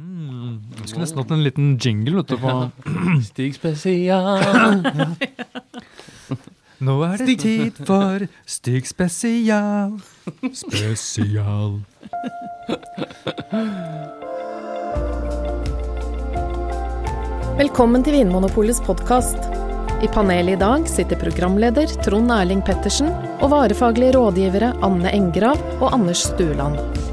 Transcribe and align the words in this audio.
Mm, 0.00 0.60
jeg 0.78 0.86
skulle 0.88 1.04
nesten 1.04 1.20
hatt 1.20 1.32
en 1.34 1.42
liten 1.44 1.72
jingle. 1.76 2.22
Vet 2.22 2.30
du, 2.32 2.36
på. 2.40 2.52
Stig 3.28 3.56
spesial. 3.58 4.80
Nå 6.80 6.94
er 7.04 7.20
det 7.20 7.34
tid 7.42 7.80
for 7.84 8.24
Stig 8.48 8.88
spesial. 8.88 9.98
Spesial. 10.56 11.82
Velkommen 17.60 18.06
til 18.06 18.16
Vinmonopolets 18.16 18.80
podkast. 18.86 19.52
I 20.00 20.08
panelet 20.08 20.56
i 20.56 20.60
dag 20.64 20.88
sitter 20.88 21.20
programleder 21.20 21.92
Trond 22.00 22.32
Erling 22.32 22.64
Pettersen 22.64 23.12
og 23.42 23.50
varefaglige 23.52 24.16
rådgivere 24.16 24.72
Anne 24.80 25.12
Engrav 25.12 25.60
og 25.82 25.90
Anders 25.92 26.24
Stueland. 26.30 27.09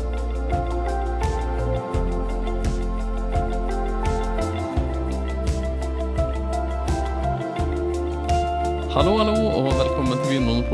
Hallo, 8.97 9.19
hallo, 9.19 9.37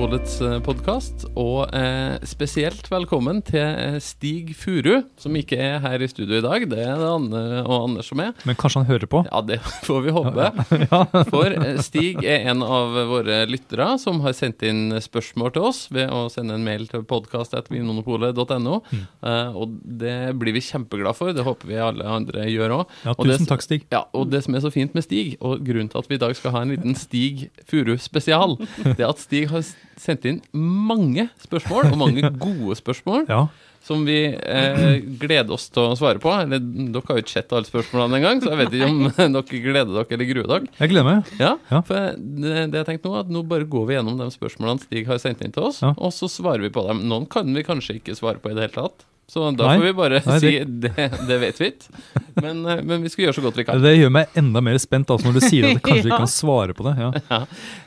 til 0.04 0.58
podkast. 0.66 1.24
Og 1.40 1.70
eh, 1.72 2.18
spesielt 2.28 2.90
velkommen 2.92 3.38
til 3.48 3.62
eh, 3.64 3.96
Stig 4.04 4.50
Furu, 4.60 5.06
som 5.22 5.36
ikke 5.40 5.56
er 5.56 5.78
her 5.80 6.04
i 6.04 6.10
studio 6.12 6.42
i 6.42 6.44
dag. 6.44 6.66
Det 6.68 6.82
er 6.84 6.98
det 7.00 7.08
Anne 7.08 7.44
og 7.64 7.86
Anders 7.88 8.10
som 8.12 8.20
er. 8.20 8.34
Men 8.44 8.58
kanskje 8.60 8.82
han 8.82 8.90
hører 8.90 9.08
på? 9.08 9.22
Ja, 9.30 9.40
det 9.48 9.62
får 9.88 10.02
vi 10.04 10.12
håpe. 10.18 10.50
For 11.32 11.56
eh, 11.56 11.80
Stig 11.86 12.20
er 12.20 12.50
en 12.52 12.66
av 12.68 12.92
våre 13.14 13.46
lyttere 13.48 13.94
som 14.02 14.20
har 14.26 14.36
sendt 14.36 14.66
inn 14.68 14.92
spørsmål 15.02 15.54
til 15.56 15.70
oss 15.70 15.80
ved 15.96 16.12
å 16.12 16.26
sende 16.34 16.60
en 16.60 16.68
mail 16.68 16.84
til 16.92 17.06
podkast.vinmonopolet.no. 17.08 18.82
Mm. 18.92 19.06
Eh, 19.24 19.56
og 19.56 19.80
det 20.04 20.18
blir 20.42 20.58
vi 20.60 20.66
kjempeglad 20.68 21.16
for. 21.16 21.32
Det 21.32 21.48
håper 21.48 21.72
vi 21.72 21.80
alle 21.80 22.12
andre 22.20 22.50
gjør 22.52 22.76
òg. 22.82 22.94
Ja, 23.08 23.16
tusen 23.16 23.48
det- 23.48 23.52
takk, 23.54 23.64
Stig. 23.70 23.88
Ja, 23.96 24.04
og 24.12 24.28
det 24.36 24.44
som 24.44 24.60
er 24.60 24.68
så 24.68 24.74
fint 24.76 25.00
med 25.00 25.08
Stig, 25.08 25.38
og 25.40 25.64
grunnen 25.64 25.88
til 25.96 26.04
at 26.04 26.12
vi 26.12 26.20
i 26.20 26.24
dag 26.28 26.36
skal 26.36 26.58
ha 26.58 26.68
en 26.68 26.76
liten 26.76 27.00
Stig 27.00 27.48
Furu 27.72 27.96
spesial, 28.04 28.60
det 28.84 29.00
er 29.00 29.08
at 29.14 29.24
Stig 29.24 29.48
har 29.54 29.64
sendt 30.02 30.26
inn 30.30 30.42
mange 30.54 31.30
spørsmål, 31.44 31.92
og 31.94 31.98
mange 32.02 32.32
gode 32.48 32.76
spørsmål, 32.80 33.26
Ja. 33.30 33.48
som 33.84 34.06
vi 34.08 34.16
eh, 34.32 35.02
gleder 35.20 35.52
oss 35.52 35.66
til 35.70 35.84
å 35.84 35.96
svare 36.00 36.20
på. 36.24 36.32
Eller 36.32 36.60
dere 36.64 37.02
har 37.08 37.18
jo 37.20 37.24
ikke 37.26 37.34
sett 37.36 37.52
alle 37.52 37.68
spørsmålene 37.68 38.20
engang, 38.22 38.40
så 38.42 38.54
jeg 38.54 38.62
vet 38.62 38.78
ikke 38.78 38.88
om 38.90 39.02
dere 39.36 39.62
gleder 39.68 39.92
dere 39.98 40.16
eller 40.18 40.30
gruer 40.30 40.48
dere. 40.54 40.70
Jeg 40.80 40.94
gleder 40.94 41.10
meg. 41.10 41.32
Ja, 41.42 41.54
Ja. 41.70 41.82
for 41.84 42.14
det, 42.16 42.54
det 42.72 42.80
jeg 42.84 42.90
tenkte 42.94 43.12
nå, 43.12 43.18
at 43.20 43.30
nå 43.36 43.44
bare 43.48 43.68
går 43.68 43.88
vi 43.90 43.98
gjennom 44.00 44.18
de 44.22 44.30
spørsmålene 44.32 44.86
Stig 44.86 45.06
har 45.12 45.20
sendt 45.20 45.44
inn 45.44 45.52
til 45.56 45.68
oss, 45.68 45.82
Ja. 45.84 45.92
og 45.98 46.14
så 46.16 46.30
svarer 46.32 46.64
vi 46.64 46.72
på 46.74 46.86
dem. 46.88 47.04
Noen 47.12 47.28
kan 47.28 47.52
vi 47.54 47.64
kanskje 47.68 48.00
ikke 48.00 48.16
svare 48.16 48.40
på 48.40 48.52
i 48.52 48.56
det 48.56 48.70
hele 48.70 48.78
tatt. 48.88 49.04
Så 49.32 49.46
da 49.56 49.66
Nei. 49.66 49.78
får 49.80 49.84
vi 49.88 49.92
bare 49.98 50.20
Nei, 50.28 50.40
si 50.44 50.50
det- 50.60 50.92
det, 51.28 51.38
vet 51.42 51.58
vi 51.62 51.68
ikke. 51.72 52.02
Men, 52.44 52.66
eh, 52.68 52.82
men 52.84 53.02
vi 53.02 53.10
skal 53.10 53.26
gjøre 53.26 53.36
så 53.38 53.42
godt 53.46 53.56
vi 53.58 53.64
kan. 53.66 53.80
Det 53.82 53.94
gjør 53.98 54.12
meg 54.12 54.28
enda 54.36 54.62
mer 54.62 54.78
spent 54.84 55.08
altså, 55.10 55.26
når 55.32 55.40
du 55.40 55.46
sier 55.48 55.68
at 55.72 55.82
kanskje 55.86 56.10
Ja. 56.10 56.12
ikke 56.12 56.20
kan 56.26 56.28
svare 56.34 56.74
på 56.78 56.84
det. 56.84 56.94
Ja. 57.00 57.12
Ja. 57.32 57.40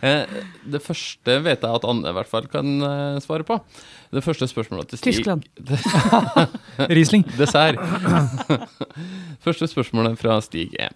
Eh, 0.02 0.26
Det 0.66 0.80
første 0.82 1.36
vet 1.44 1.60
jeg 1.62 1.70
at 1.76 1.84
Anne 1.86 2.08
i 2.08 2.12
hvert 2.16 2.26
fall 2.30 2.48
kan 2.50 2.82
eh, 2.82 3.20
svare 3.22 3.44
på. 3.46 3.60
Det 4.16 4.24
første 4.24 4.48
spørsmålet 4.48 4.88
til 4.88 4.98
Stig 4.98 5.14
Tyskland. 5.20 5.44
Riesling. 6.90 7.24
Dessert. 7.36 7.78
første 9.44 9.68
spørsmålet 9.70 10.16
fra 10.18 10.38
Stig 10.44 10.74
er 10.80 10.90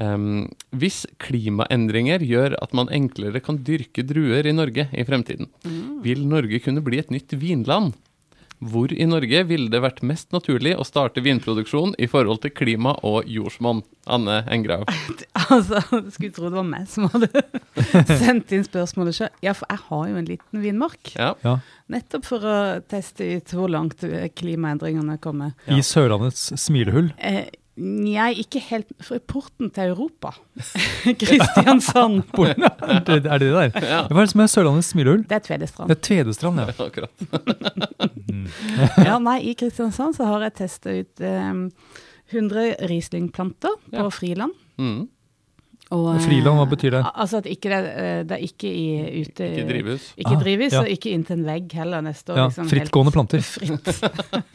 ehm, 0.00 0.44
Hvis 0.76 1.02
klimaendringer 1.22 2.22
gjør 2.26 2.54
at 2.62 2.74
man 2.76 2.90
enklere 2.94 3.40
kan 3.42 3.58
dyrke 3.66 4.04
druer 4.06 4.46
i 4.46 4.52
Norge 4.54 4.88
i 4.92 5.04
fremtiden, 5.08 5.48
vil 6.04 6.26
Norge 6.28 6.60
kunne 6.64 6.84
bli 6.84 7.00
et 7.02 7.10
nytt 7.10 7.32
vinland? 7.40 7.96
Hvor 8.60 8.92
i 8.92 9.06
Norge 9.08 9.40
ville 9.48 9.70
det 9.72 9.80
vært 9.80 10.02
mest 10.04 10.34
naturlig 10.36 10.74
å 10.76 10.84
starte 10.84 11.22
vinproduksjon 11.24 11.94
i 11.96 12.08
forhold 12.10 12.42
til 12.44 12.52
klima 12.52 12.92
og 13.08 13.28
jordsmonn? 13.30 13.80
Anne 14.10 14.42
Engrav. 14.52 14.86
Altså, 15.50 15.80
skulle 16.12 16.30
tro 16.34 16.46
det 16.46 16.54
var 16.54 16.66
meg 16.68 16.84
som 16.90 17.08
hadde 17.10 17.26
sendt 18.20 18.52
inn 18.54 18.62
spørsmålet 18.66 19.16
sjøl. 19.16 19.30
Ja, 19.42 19.54
for 19.56 19.66
jeg 19.72 19.82
har 19.88 20.04
jo 20.10 20.18
en 20.20 20.28
liten 20.28 20.62
vinmark. 20.62 21.10
Ja. 21.16 21.32
Ja. 21.42 21.56
Nettopp 21.90 22.28
for 22.28 22.44
å 22.46 22.58
teste 22.90 23.26
ut 23.40 23.54
hvor 23.56 23.72
langt 23.72 24.04
klimaendringene 24.38 25.16
kommer. 25.22 25.56
I 25.66 25.80
Sørlandets 25.82 26.52
smilehull. 26.60 27.10
Eh, 27.18 27.48
Nei, 27.80 28.32
ikke 28.42 28.60
helt 28.66 28.88
For 29.06 29.18
porten 29.30 29.70
til 29.72 29.92
Europa. 29.94 30.32
Kristiansand. 31.22 32.24
Porten. 32.36 32.64
Er 32.66 33.00
det 33.06 33.20
er 33.30 33.38
det 33.40 33.50
der? 33.54 33.70
Ja. 33.80 34.00
Hva 34.10 34.20
er 34.20 34.26
det 34.26 34.32
som 34.34 34.42
er 34.44 34.50
Sørlandets 34.52 34.90
smilehull? 34.92 35.22
Det 35.30 35.38
er 35.38 35.44
Tvedestrand. 35.46 35.88
Det 35.88 35.96
er 35.96 36.02
Tvedestrand, 36.08 36.60
ja. 36.60 36.74
Akkurat. 36.88 37.10
Ja, 39.06 39.16
nei, 39.22 39.38
I 39.50 39.54
Kristiansand 39.58 40.18
så 40.18 40.26
har 40.28 40.44
jeg 40.48 40.56
testa 40.60 40.92
ut 40.98 41.22
um, 41.24 41.62
100 42.34 42.76
Riesling-planter 42.90 43.78
på 43.88 43.96
Ja. 44.04 44.10
friland. 44.14 44.52
Mm. 44.80 45.08
Og, 45.90 46.04
eh, 46.14 46.20
Friland, 46.22 46.56
hva 46.60 46.66
betyr 46.70 46.90
det? 46.94 47.00
Altså 47.18 47.40
at 47.40 47.46
ikke 47.50 47.70
det, 47.72 47.78
eh, 47.98 48.22
det 48.22 48.36
er 48.36 48.44
ikke 48.46 48.68
i 48.70 49.22
ute 49.24 49.46
Ikke 49.50 49.64
drivhus. 49.72 50.04
Ikke 50.16 50.36
Ah, 50.36 50.42
drivhus, 50.44 50.72
ja. 50.72 50.80
og 50.84 50.86
ikke 50.92 51.10
inntil 51.16 51.38
en 51.40 51.44
vegg 51.48 51.72
heller 51.72 52.00
neste 52.06 52.30
år. 52.32 52.36
Ja, 52.38 52.44
liksom 52.46 52.68
helt 52.68 52.74
Frittgående 52.74 53.12
planter. 53.12 53.42
fritt. 53.42 53.90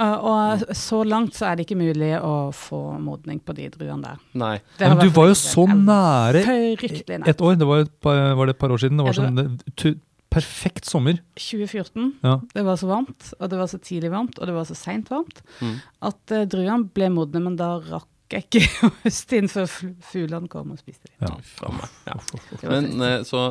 Og 0.30 0.64
så 0.76 1.00
langt 1.06 1.34
så 1.38 1.46
er 1.50 1.56
det 1.60 1.66
ikke 1.68 1.78
mulig 1.78 2.12
å 2.18 2.34
få 2.56 2.80
modning 2.98 3.40
på 3.44 3.54
de 3.54 3.68
druene 3.70 4.02
der. 4.02 4.20
Nei. 4.34 4.56
Det 4.78 4.88
Men 4.90 4.98
du 5.04 5.10
var 5.14 5.30
jo 5.30 5.38
så 5.38 5.66
nære 5.70 6.42
et 6.42 7.40
år. 7.40 7.56
Det 7.60 7.66
var, 7.70 7.84
et 7.86 7.94
par, 8.02 8.22
var 8.34 8.46
det 8.50 8.56
et 8.56 8.62
par 8.62 8.74
år 8.74 8.82
siden. 8.82 8.98
Det 9.00 9.06
var 9.06 9.18
sånn 9.20 9.38
det, 9.38 9.98
perfekt 10.30 10.86
sommer. 10.86 11.18
2014. 11.38 12.12
Ja. 12.22 12.36
Det 12.54 12.62
var 12.66 12.76
så 12.78 12.86
varmt, 12.90 13.32
og 13.40 13.50
det 13.50 13.58
var 13.58 13.66
så 13.70 13.80
tidlig 13.82 14.12
varmt, 14.12 14.38
og 14.38 14.46
det 14.46 14.54
var 14.54 14.64
så 14.68 14.76
seint 14.78 15.10
varmt, 15.10 15.42
Mm. 15.60 15.80
at 16.06 16.32
uh, 16.32 16.44
druene 16.46 16.86
ble 16.94 17.08
modne, 17.10 17.42
men 17.42 17.56
da 17.58 17.78
rakk 17.82 18.06
jeg 18.38 18.46
ikke 18.46 18.86
å 18.86 18.90
høste 19.04 19.36
inn 19.40 19.48
før 19.50 19.66
fuglene 20.12 20.48
kom 20.52 20.70
og 20.74 20.78
spiste 20.78 21.08
dem. 21.18 21.40
Ja. 21.64 21.72
Ja. 22.06 22.18
Men 22.70 23.02
eh, 23.02 23.22
så 23.26 23.48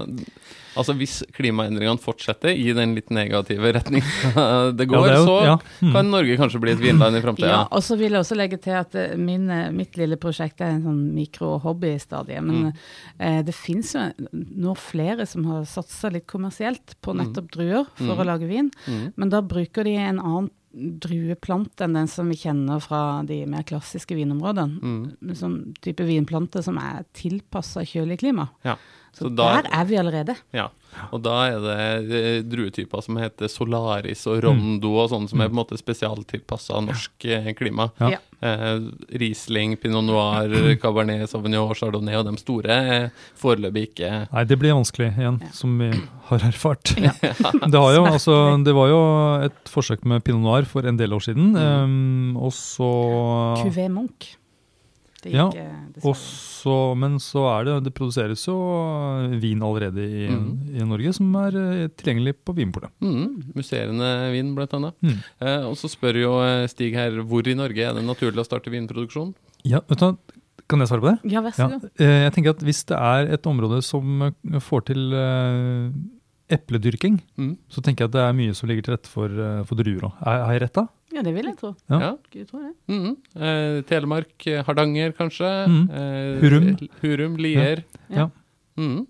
Altså, 0.80 0.94
hvis 0.96 1.24
klimaendringene 1.36 2.00
fortsetter 2.00 2.54
i 2.54 2.70
den 2.78 2.94
litt 2.96 3.10
negative 3.12 3.72
retning 3.76 4.04
det 4.78 4.86
går, 4.88 5.02
Ja, 5.02 5.08
det 5.10 5.16
jo- 5.18 5.26
så 5.26 5.38
ja. 5.44 5.56
Mm. 5.82 5.92
kan 5.96 6.12
Norge 6.14 6.38
kanskje 6.40 6.62
bli 6.62 6.72
et 6.76 6.80
vinland 6.80 7.18
i 7.18 7.22
framtida. 7.24 7.50
Ja, 7.50 7.62
og 7.74 7.82
så 7.84 7.98
vil 8.00 8.14
jeg 8.14 8.22
også 8.22 8.38
legge 8.38 8.60
til 8.62 8.78
at 8.78 8.94
eh, 8.96 9.16
min, 9.20 9.50
eh, 9.52 9.72
mitt 9.76 9.98
lille 10.00 10.16
prosjekt 10.22 10.62
er 10.62 10.76
en 10.78 10.84
sånn 10.86 11.02
mikro-hobby-stadie. 11.18 12.40
Men 12.46 12.70
eh, 13.18 13.42
det 13.44 13.56
fins 13.58 13.96
jo 13.98 14.06
nå 14.32 14.76
flere 14.80 15.26
som 15.28 15.44
har 15.50 15.66
satsa 15.68 16.12
litt 16.14 16.28
kommersielt 16.30 16.96
på 17.04 17.18
nettopp 17.18 17.50
druer 17.58 17.86
for 17.98 18.10
Mm. 18.14 18.22
å 18.22 18.26
lage 18.30 18.48
vin. 18.48 18.72
Mm. 18.88 19.14
Men 19.18 19.30
da 19.34 19.42
bruker 19.42 19.84
de 19.84 19.96
en 19.98 20.20
annen 20.22 20.50
drueplante 20.80 21.84
enn 21.86 21.94
den 21.98 22.08
som 22.12 22.30
vi 22.32 22.38
kjenner 22.40 22.80
fra 22.84 23.22
de 23.28 23.42
mer 23.50 23.64
klassiske 23.68 24.16
vinområdene. 24.18 24.80
Mm. 24.82 25.34
Sånn 25.38 25.58
type 25.84 26.06
vinplante 26.08 26.64
som 26.66 26.78
er 26.82 27.06
tilpassa 27.18 27.84
kjølig 27.88 28.20
klima. 28.24 28.50
Ja. 28.66 28.78
Så, 29.12 29.26
Så 29.28 29.36
da- 29.36 29.62
der 29.62 29.70
er 29.74 29.86
vi 29.86 29.96
allerede. 29.98 30.36
Ja. 30.54 30.70
Og 31.12 31.22
da 31.24 31.36
er 31.50 31.60
det 31.64 32.20
eh, 32.20 32.40
druetyper 32.44 33.02
som 33.06 33.18
heter 33.22 33.48
Solaris 33.52 34.26
og 34.30 34.42
Rondo 34.44 34.96
og 35.04 35.10
sånne 35.12 35.30
som 35.32 35.42
er 35.42 35.50
på 35.52 35.56
en 35.56 35.62
måte 35.62 35.78
spesialtilpassa 35.80 36.82
norsk 36.86 37.26
eh, 37.30 37.52
klima. 37.58 37.90
Ja. 38.02 38.18
Eh, 38.42 38.80
Riesling, 39.20 39.76
Pinot 39.82 40.06
Noir, 40.08 40.54
Cabernet 40.82 41.28
Sauvignon, 41.30 41.74
Chardonnay 41.76 42.16
og 42.22 42.26
de 42.30 42.36
store 42.40 42.78
er 42.94 43.10
foreløpig 43.40 43.90
ikke 43.90 44.12
Nei, 44.32 44.44
det 44.48 44.58
blir 44.62 44.78
vanskelig 44.78 45.10
igjen, 45.20 45.42
Ja. 45.44 45.52
som 45.54 45.78
vi 45.82 45.92
har 46.30 46.48
erfart. 46.50 46.96
Ja. 47.04 47.12
Det, 47.70 47.78
har 47.80 47.94
jo, 47.98 48.04
altså, 48.08 48.36
det 48.64 48.74
var 48.76 48.88
jo 48.92 49.00
et 49.50 49.70
forsøk 49.70 50.06
med 50.08 50.24
pinot 50.24 50.42
noir 50.46 50.66
for 50.70 50.88
en 50.88 50.98
del 51.00 51.14
år 51.14 51.26
siden, 51.30 51.52
Mm. 51.54 52.34
um, 52.34 52.38
og 52.38 52.52
så 52.56 52.90
Cuvée 53.64 53.90
Munch. 53.92 54.36
Det 55.22 55.34
Ja, 55.34 55.50
gikk, 55.52 55.60
eh, 55.60 56.06
og 56.08 56.16
så, 56.16 56.96
men 56.96 57.18
så 57.20 57.42
er 57.60 57.66
det 57.68 57.74
Det 57.90 57.94
produseres 57.98 58.46
jo 58.48 58.56
vin 59.42 59.60
allerede 59.62 60.00
i, 60.06 60.28
mm. 60.32 60.50
i 60.80 60.86
Norge 60.88 61.14
som 61.18 61.34
er 61.42 61.58
eh, 61.60 61.88
tilgjengelig 62.00 62.36
på 62.46 62.56
Vinpolet. 62.56 62.90
mm, 63.04 63.54
musserende 63.56 64.10
vin, 64.32 64.54
blant 64.56 64.74
annet. 64.78 64.96
Mm. 65.04 65.18
Eh, 65.42 65.64
og 65.70 65.76
så 65.80 65.90
spør 65.92 66.20
jo 66.22 66.34
eh, 66.46 66.68
Stig 66.72 66.94
her 66.96 67.20
hvor 67.24 67.48
i 67.48 67.56
Norge 67.60 67.84
er 67.90 67.94
det 67.98 68.06
naturlig 68.08 68.40
å 68.40 68.48
starte 68.48 68.72
vinproduksjon? 68.72 69.34
Ja, 69.68 69.82
vet 69.90 70.00
du 70.00 70.16
Kan 70.70 70.80
jeg 70.84 70.88
svare 70.92 71.02
på 71.02 71.10
det? 71.12 71.32
Ja, 71.34 71.42
vær 71.42 71.52
så 71.58 71.66
Ja. 71.66 71.78
god. 71.80 71.90
Eh, 72.00 72.24
Jeg 72.28 72.34
tenker 72.36 72.50
at 72.56 72.64
Hvis 72.64 72.84
det 72.86 72.96
er 72.98 73.34
et 73.34 73.44
område 73.50 73.82
som 73.84 74.22
eh, 74.30 74.60
får 74.60 74.86
til 74.92 75.14
eh, 75.14 75.92
epledyrking, 76.50 77.20
Mm. 77.38 77.58
så 77.70 77.82
tenker 77.82 78.06
jeg 78.06 78.10
at 78.10 78.16
det 78.16 78.22
er 78.26 78.34
mye 78.34 78.56
som 78.58 78.70
ligger 78.70 78.84
til 78.88 78.94
rette 78.96 79.08
for, 79.10 79.28
eh, 79.30 79.64
for 79.64 79.76
druer 79.76 80.02
òg. 80.08 80.14
Har 80.24 80.54
jeg 80.54 80.62
rett 80.64 80.74
da? 80.74 80.88
Ja, 81.14 81.24
det 81.26 81.32
vil 81.34 81.48
jeg 81.50 81.58
tro. 81.58 81.72
Ja. 81.90 82.00
Ja. 82.04 82.10
Skulle 82.30 82.50
tro 82.50 82.60
det. 82.62 82.74
Mm. 82.92 83.14
Eh, 83.42 83.78
Telemark, 83.90 84.36
eh, 84.48 84.64
Hardanger 84.68 85.14
kanskje. 85.18 85.50
Mm. 85.70 85.86
Eh, 85.90 86.42
Hurum. 86.44 86.68
Hurum, 87.02 87.38
Lier. 87.42 87.84
Ja. 88.14 88.28
Mm. 88.78 89.08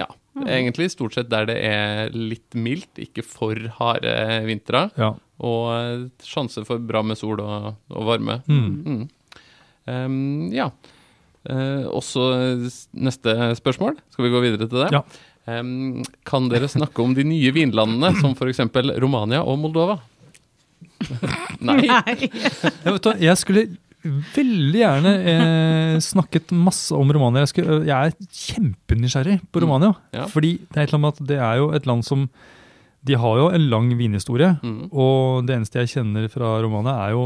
Ja. 0.00 0.08
Mm. 0.34 0.48
Egentlig 0.48 0.90
stort 0.90 1.14
sett 1.14 1.30
der 1.30 1.46
det 1.46 1.58
er 1.62 2.10
litt 2.14 2.56
mildt, 2.58 2.98
ikke 2.98 3.22
for 3.26 3.58
harde 3.78 4.14
vintre. 4.48 4.88
Ja. 4.98 5.12
Og 5.44 5.68
eh, 5.76 6.08
sjanse 6.26 6.64
for 6.66 6.82
bra 6.82 7.04
med 7.06 7.20
sol 7.20 7.38
og, 7.44 7.70
og 7.94 8.10
varme. 8.10 8.40
Mm. 8.50 8.74
Mm. 8.82 9.04
Em, 9.94 10.18
ja. 10.54 10.70
Eh, 11.44 11.84
også 11.92 12.26
neste 12.96 13.36
spørsmål. 13.60 13.98
Skal 14.10 14.26
vi 14.26 14.34
gå 14.34 14.42
videre 14.42 14.66
til 14.66 14.82
det? 14.82 14.90
Ja. 14.96 15.04
Um, 15.44 16.00
kan 16.24 16.46
dere 16.48 16.70
snakke 16.72 17.02
om 17.04 17.12
de 17.12 17.20
nye 17.28 17.50
vinlandene, 17.52 18.14
som 18.16 18.32
f.eks. 18.32 18.62
Romania 19.02 19.42
og 19.44 19.58
Moldova? 19.60 19.98
Nei. 21.68 21.84
Jeg, 23.20 23.36
skulle 23.40 23.64
veldig 24.04 24.80
gjerne 24.80 25.12
eh, 25.32 25.94
snakket 26.04 26.52
masse 26.56 26.94
om 26.96 27.12
Romania. 27.14 27.44
Jeg, 27.44 27.52
skulle, 27.54 27.78
jeg 27.88 28.10
er 28.10 28.42
kjempenysgjerrig 28.44 29.38
på 29.52 29.64
Romania. 29.64 29.94
Ja. 30.16 30.26
Fordi 30.30 30.56
det 30.66 30.76
er 30.76 30.84
et 30.84 30.92
eller 30.92 31.00
annet 31.00 31.22
at 31.22 31.30
det 31.30 31.40
er 31.40 31.62
jo 31.62 31.70
et 31.76 31.88
land 31.88 32.04
som 32.06 32.28
De 33.04 33.16
har 33.20 33.36
jo 33.36 33.48
en 33.52 33.64
lang 33.68 33.90
vinhistorie. 33.98 34.54
Mm. 34.64 34.88
Og 34.90 35.44
det 35.44 35.58
eneste 35.58 35.82
jeg 35.82 35.92
kjenner 35.98 36.28
fra 36.32 36.56
Romania, 36.64 36.94
er 37.04 37.16
jo 37.16 37.24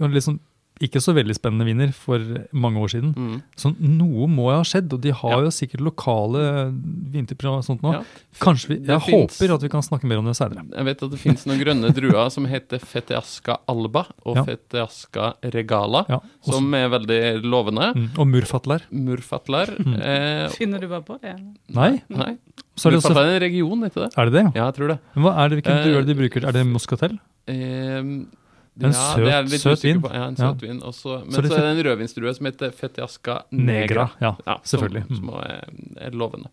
liksom 0.00 0.38
ikke 0.80 1.00
så 1.02 1.12
veldig 1.16 1.34
spennende 1.34 1.64
viner 1.66 1.92
for 1.92 2.18
mange 2.52 2.78
år 2.78 2.88
siden. 2.92 3.14
Mm. 3.16 3.42
Så 3.56 3.72
noe 3.78 4.26
må 4.30 4.50
jo 4.52 4.56
ha 4.60 4.62
skjedd, 4.66 4.92
og 4.92 5.00
de 5.00 5.10
har 5.10 5.30
Ja. 5.30 5.40
jo 5.46 5.50
sikkert 5.50 5.80
lokale 5.80 6.72
vinterprogram 7.12 7.58
og 7.58 7.64
sånt 7.66 7.82
nå. 7.82 7.92
Ja. 7.92 8.02
Kanskje 8.40 8.68
vi, 8.68 8.74
Jeg 8.86 9.00
finnes- 9.02 9.38
håper 9.38 9.54
at 9.54 9.62
vi 9.62 9.68
kan 9.68 9.82
snakke 9.82 10.04
mer 10.04 10.18
om 10.18 10.24
det 10.26 10.36
senere. 10.36 10.64
Jeg 10.76 10.84
vet 10.84 11.02
at 11.02 11.10
det 11.10 11.18
finnes 11.18 11.46
noen 11.46 11.58
grønne 11.60 11.92
druer 11.94 12.30
som 12.30 12.44
heter 12.46 12.78
Feteasca 12.78 13.58
alba 13.68 14.06
og 14.24 14.36
Ja. 14.36 14.44
Feteasca 14.44 15.34
regala, 15.42 16.04
Ja. 16.08 16.20
også- 16.44 16.52
som 16.54 16.74
er 16.74 16.88
veldig 16.88 17.42
lovende. 17.44 17.94
mm. 17.94 18.18
Og 18.18 18.26
murfatler. 18.26 18.80
Murfatlar. 18.92 19.68
Eh, 20.00 20.48
Finner 20.50 20.78
du 20.80 20.88
bare 20.88 21.02
på 21.02 21.20
det? 21.20 21.34
Nei, 21.70 22.02
nei, 22.08 22.36
så 22.76 22.86
er 22.86 22.90
det 22.92 23.02
også 23.02 23.16
en 23.16 23.40
region, 23.40 23.82
heter 23.82 24.04
det? 24.08 24.12
Er 24.16 24.24
det 24.26 24.32
det? 24.32 24.54
ja? 24.54 24.66
Jeg 24.66 24.74
tror 24.74 24.88
det. 24.88 24.98
Men 25.14 25.24
hva 25.24 25.36
er 25.44 25.48
det, 25.48 25.62
hvilken 25.64 25.78
Eh, 25.78 25.84
druer 25.84 25.98
er 25.98 26.04
de 26.04 26.14
bruker? 26.14 26.44
Er 26.48 26.52
det 26.52 26.66
Moscatel? 26.66 27.18
Eh, 27.48 28.02
En 28.80 28.92
ja, 28.92 29.14
søt- 29.16 29.50
det 29.50 29.58
søt 29.60 29.82
vin. 29.84 30.00
På. 30.00 30.08
Ja, 30.14 30.28
en 30.28 30.36
Ja. 30.38 30.52
søt 30.52 30.60
vin. 30.62 30.80
Også, 30.80 31.24
men 31.24 31.32
Så 31.34 31.42
så, 31.48 31.54
er 31.58 31.60
det 31.74 31.78
en 31.78 31.84
rødvinsdrue 31.86 32.34
som 32.34 32.46
heter 32.46 32.70
Fetiasca 32.70 33.42
negra. 33.50 34.10
Ja, 34.20 34.36
Ja, 34.46 34.56
selvfølgelig. 34.62 35.06
Som, 35.08 35.16
Mm. 35.16 35.30
som 35.30 35.40
er, 35.40 35.64
er 36.06 36.10
lovende. 36.10 36.48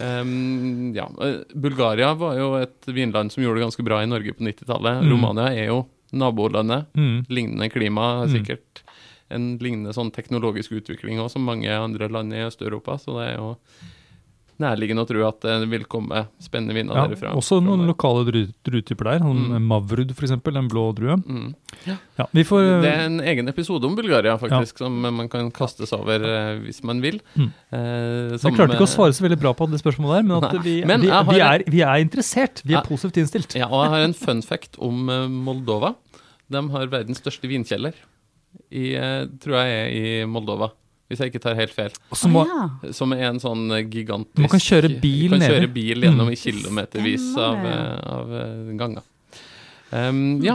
Um, 0.00 0.94
ja, 0.94 1.06
eh, 1.22 1.40
Bulgaria 1.54 2.14
var 2.14 2.36
jo 2.38 2.54
et 2.60 2.86
vinland 2.86 3.30
som 3.32 3.42
gjorde 3.44 3.60
det 3.60 3.66
ganske 3.68 3.84
bra 3.84 4.00
i 4.02 4.06
Norge 4.06 4.32
på 4.32 4.42
90-tallet. 4.46 5.02
Mm. 5.04 5.10
Romania 5.12 5.48
er 5.52 5.66
jo 5.68 5.86
nabolandet. 6.12 6.86
Mm. 6.96 7.26
Lignende 7.28 7.68
klima, 7.70 8.24
Mm. 8.26 8.32
sikkert 8.32 8.82
en 9.30 9.58
lignende 9.58 9.92
sånn 9.94 10.10
teknologisk 10.10 10.72
utvikling 10.72 11.18
også, 11.20 11.32
som 11.38 11.44
mange 11.44 11.68
andre 11.70 12.08
land 12.08 12.32
i 12.32 12.42
Øst-Europa. 12.48 12.98
Så 12.98 13.14
det 13.20 13.34
er 13.34 13.36
jo 13.38 13.56
nærliggende 14.60 15.02
å 15.02 15.08
tro 15.08 15.22
at 15.26 15.40
det 15.44 15.68
vil 15.72 15.84
komme 15.90 16.26
spennende 16.42 16.74
viner 16.76 16.94
Ja, 16.98 17.06
derifra. 17.08 17.32
også 17.34 17.58
noen 17.64 17.86
lokale 17.88 18.22
druetyper 18.28 19.08
der. 19.10 19.18
Noen 19.24 19.40
Mm. 19.50 19.66
Mavrud, 19.70 20.12
for 20.14 20.26
eksempel, 20.28 20.56
en 20.60 20.68
blå 20.68 20.84
drue. 20.94 21.16
Mm. 21.16 21.54
Ja, 21.86 22.26
vi 22.32 22.44
får 22.44 22.82
Det 22.82 22.90
er 22.92 23.04
en 23.06 23.20
egen 23.20 23.48
episode 23.48 23.84
om 23.88 23.96
Bulgaria, 23.96 24.36
faktisk, 24.38 24.78
som 24.78 25.00
man 25.00 25.28
kan 25.32 25.50
kastes 25.50 25.92
over 25.96 26.20
eh, 26.22 26.58
hvis 26.66 26.82
man 26.84 27.00
vil. 27.00 27.20
Mm. 27.36 27.48
Eh, 27.72 28.36
Vi 28.36 28.52
klarte 28.54 28.76
ikke 28.76 28.86
å 28.88 28.92
svare 28.94 29.12
så 29.16 29.24
veldig 29.26 29.40
bra 29.40 29.52
på 29.56 29.68
det 29.70 29.80
spørsmålet 29.80 30.20
der, 30.20 30.28
men 30.28 30.44
at 30.44 30.62
vi, 30.64 30.76
Men 30.84 31.00
vi, 31.00 31.08
har 31.08 31.24
vi, 31.24 31.40
er, 31.40 31.64
vi 31.66 31.80
er 31.82 32.04
interessert. 32.04 32.62
Vi 32.64 32.74
er 32.74 32.82
Ja. 32.82 32.82
positivt 32.86 33.16
innstilt. 33.16 33.54
Ja, 33.56 33.66
og 33.66 33.84
jeg 33.84 33.90
har 33.96 34.04
en 34.04 34.14
fun 34.14 34.42
fact 34.42 34.76
om 34.78 35.08
eh, 35.08 35.26
Moldova. 35.28 35.94
De 36.50 36.68
har 36.70 36.86
verdens 36.86 37.18
største 37.22 37.48
vinkjeller. 37.48 37.94
I, 38.70 38.94
eh, 38.98 39.26
tror 39.40 39.54
jeg 39.62 39.70
er 39.70 39.88
i 39.94 40.24
Moldova, 40.26 40.70
hvis 41.10 41.20
jeg 41.24 41.32
ikke 41.32 41.42
tar 41.42 41.56
helt 41.58 41.74
feil. 41.74 41.90
Må, 42.30 42.44
Å, 42.46 42.48
ja. 42.86 42.92
Som 42.94 43.12
er 43.16 43.26
en 43.28 43.40
sånn 43.42 43.66
eh, 43.74 43.82
gigantisk 43.90 44.38
Man 44.38 44.52
kan 44.52 44.62
kjøre 44.62 44.92
bil 45.02 45.34
kan 45.34 45.42
kjøre 45.42 45.70
bil 45.74 46.06
gjennom 46.06 46.28
Mm. 46.30 46.34
i 46.36 46.38
kilometervis 46.38 47.24
av, 47.36 47.64
eh, 47.66 47.96
av 48.14 48.34
eh, 48.40 48.76
ganger. 48.78 49.02
Um, 49.90 50.38
ja. 50.44 50.54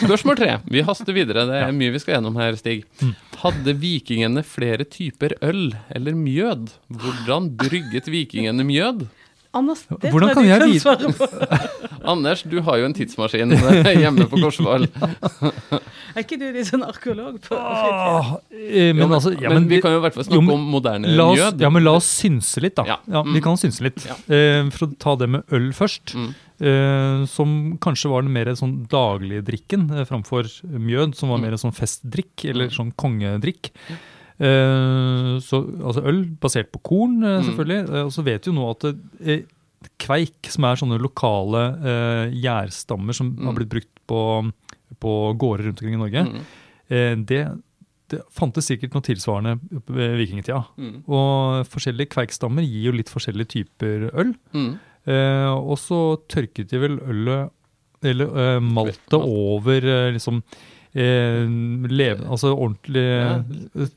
Spørsmål 0.00 0.38
tre. 0.40 0.54
Vi 0.72 0.80
haster 0.86 1.12
videre. 1.12 1.44
Det 1.50 1.58
er 1.66 1.72
mye 1.76 1.92
vi 1.92 2.00
skal 2.00 2.14
gjennom 2.16 2.38
her, 2.40 2.56
Stig. 2.56 2.86
Mm. 3.02 3.10
Hadde 3.42 3.74
vikingene 3.76 4.40
flere 4.46 4.86
typer 4.88 5.34
øl 5.44 5.74
eller 5.92 6.16
mjød? 6.16 6.70
Hvordan 6.88 7.50
brygget 7.60 8.08
vikingene 8.08 8.64
mjød? 8.64 9.04
Anders, 9.56 9.80
det 9.88 10.10
Hvordan 10.12 10.34
kan 10.36 10.44
jeg 10.44 10.80
på. 10.84 11.26
Anders, 12.12 12.42
du 12.44 12.58
har 12.66 12.76
jo 12.78 12.84
en 12.88 12.94
tidsmaskin 12.94 13.52
eh, 13.56 13.88
hjemme 14.02 14.26
på 14.28 14.36
Korsvoll. 14.42 14.84
Er 16.18 16.20
ikke 16.24 16.36
du 16.40 16.46
litt 16.52 16.66
sånn 16.68 16.84
arkeolog 16.84 17.38
på? 17.44 17.56
Åh, 17.56 18.28
eh, 18.52 18.90
men 18.96 19.06
altså 19.08 19.32
ja, 19.38 19.48
men, 19.52 19.62
men 19.64 19.68
vi 19.70 19.78
kan 19.84 19.94
jo 19.94 20.00
i 20.00 20.04
hvert 20.04 20.16
fall 20.18 20.26
snakke 20.26 20.40
jo, 20.42 20.56
om 20.58 20.66
moderne 20.72 21.12
oss, 21.14 21.38
mjød. 21.40 21.62
ja, 21.64 21.70
men 21.72 21.84
la 21.86 21.94
oss 22.00 22.08
synse 22.20 22.60
litt, 22.64 22.76
da. 22.80 22.84
Ja. 22.92 22.98
Ja, 23.08 23.22
Mm. 23.28 23.32
Vi 23.38 23.42
kan 23.44 23.56
synse 23.60 23.82
litt. 23.84 24.04
Ja. 24.08 24.14
Eh, 24.32 24.68
for 24.74 24.86
å 24.86 24.92
ta 25.00 25.16
det 25.20 25.28
med 25.32 25.54
øl 25.54 25.70
først, 25.76 26.14
Mm. 26.16 26.28
eh, 26.60 27.24
som 27.30 27.78
kanskje 27.80 28.10
var 28.12 28.22
den 28.22 28.32
mer 28.32 28.46
sånn 28.58 28.86
daglige 28.88 29.44
drikken 29.48 29.88
eh, 29.94 30.04
framfor 30.08 30.44
mjød, 30.64 31.14
som 31.18 31.28
var 31.32 31.38
Mm. 31.38 31.48
mer 31.48 31.56
sånn 31.60 31.74
festdrikk, 31.76 32.44
eller 32.50 32.68
Mm. 32.68 32.76
sånn 32.76 32.92
kongedrikk. 32.96 33.70
Eh, 33.88 33.96
så 34.38 35.58
altså 35.82 36.02
øl 36.06 36.24
basert 36.40 36.70
på 36.72 36.80
korn, 36.86 37.22
eh, 37.24 37.38
Mm. 37.40 37.44
selvfølgelig. 37.48 37.80
Eh, 37.90 38.04
og 38.04 38.12
så 38.14 38.22
vet 38.24 38.44
vi 38.46 38.52
jo 38.52 38.56
nå 38.58 38.70
at 38.70 38.84
eh, 39.26 39.42
kveik, 39.98 40.46
som 40.50 40.64
er 40.64 40.76
sånne 40.76 40.98
lokale 41.02 41.62
eh, 41.82 42.30
gjærstammer 42.34 43.14
som 43.14 43.32
Mm. 43.36 43.44
har 43.46 43.54
blitt 43.54 43.68
brukt 43.68 43.94
på, 44.08 44.52
på 45.00 45.14
gårder 45.38 45.64
rundt 45.68 45.82
omkring 45.82 45.94
i 45.94 46.02
Norge, 46.02 46.24
Mm. 46.24 46.44
eh, 46.90 47.14
det, 47.16 47.42
det 48.10 48.22
fantes 48.32 48.66
sikkert 48.66 48.94
noe 48.94 49.02
tilsvarende 49.02 49.58
ved 49.86 50.16
vikingtida. 50.18 50.64
Mm. 50.78 51.02
Og 51.06 51.66
forskjellige 51.68 52.08
kveikstammer 52.14 52.62
gir 52.64 52.86
jo 52.90 52.92
litt 52.92 53.10
forskjellige 53.10 53.48
typer 53.52 54.10
øl. 54.14 54.34
Mm. 54.54 54.78
Eh, 55.06 55.50
og 55.54 55.76
så 55.78 56.16
tørket 56.28 56.68
de 56.70 56.78
vel 56.78 56.98
ølet, 57.00 57.50
eller 58.02 58.26
eh, 58.56 58.60
maltet 58.60 59.12
over 59.18 59.78
eh, 59.84 60.12
liksom 60.14 60.42
eh, 60.94 61.44
leve, 61.88 62.24
altså 62.28 62.54
ordentlig 62.56 63.04
Ja. 63.04 63.42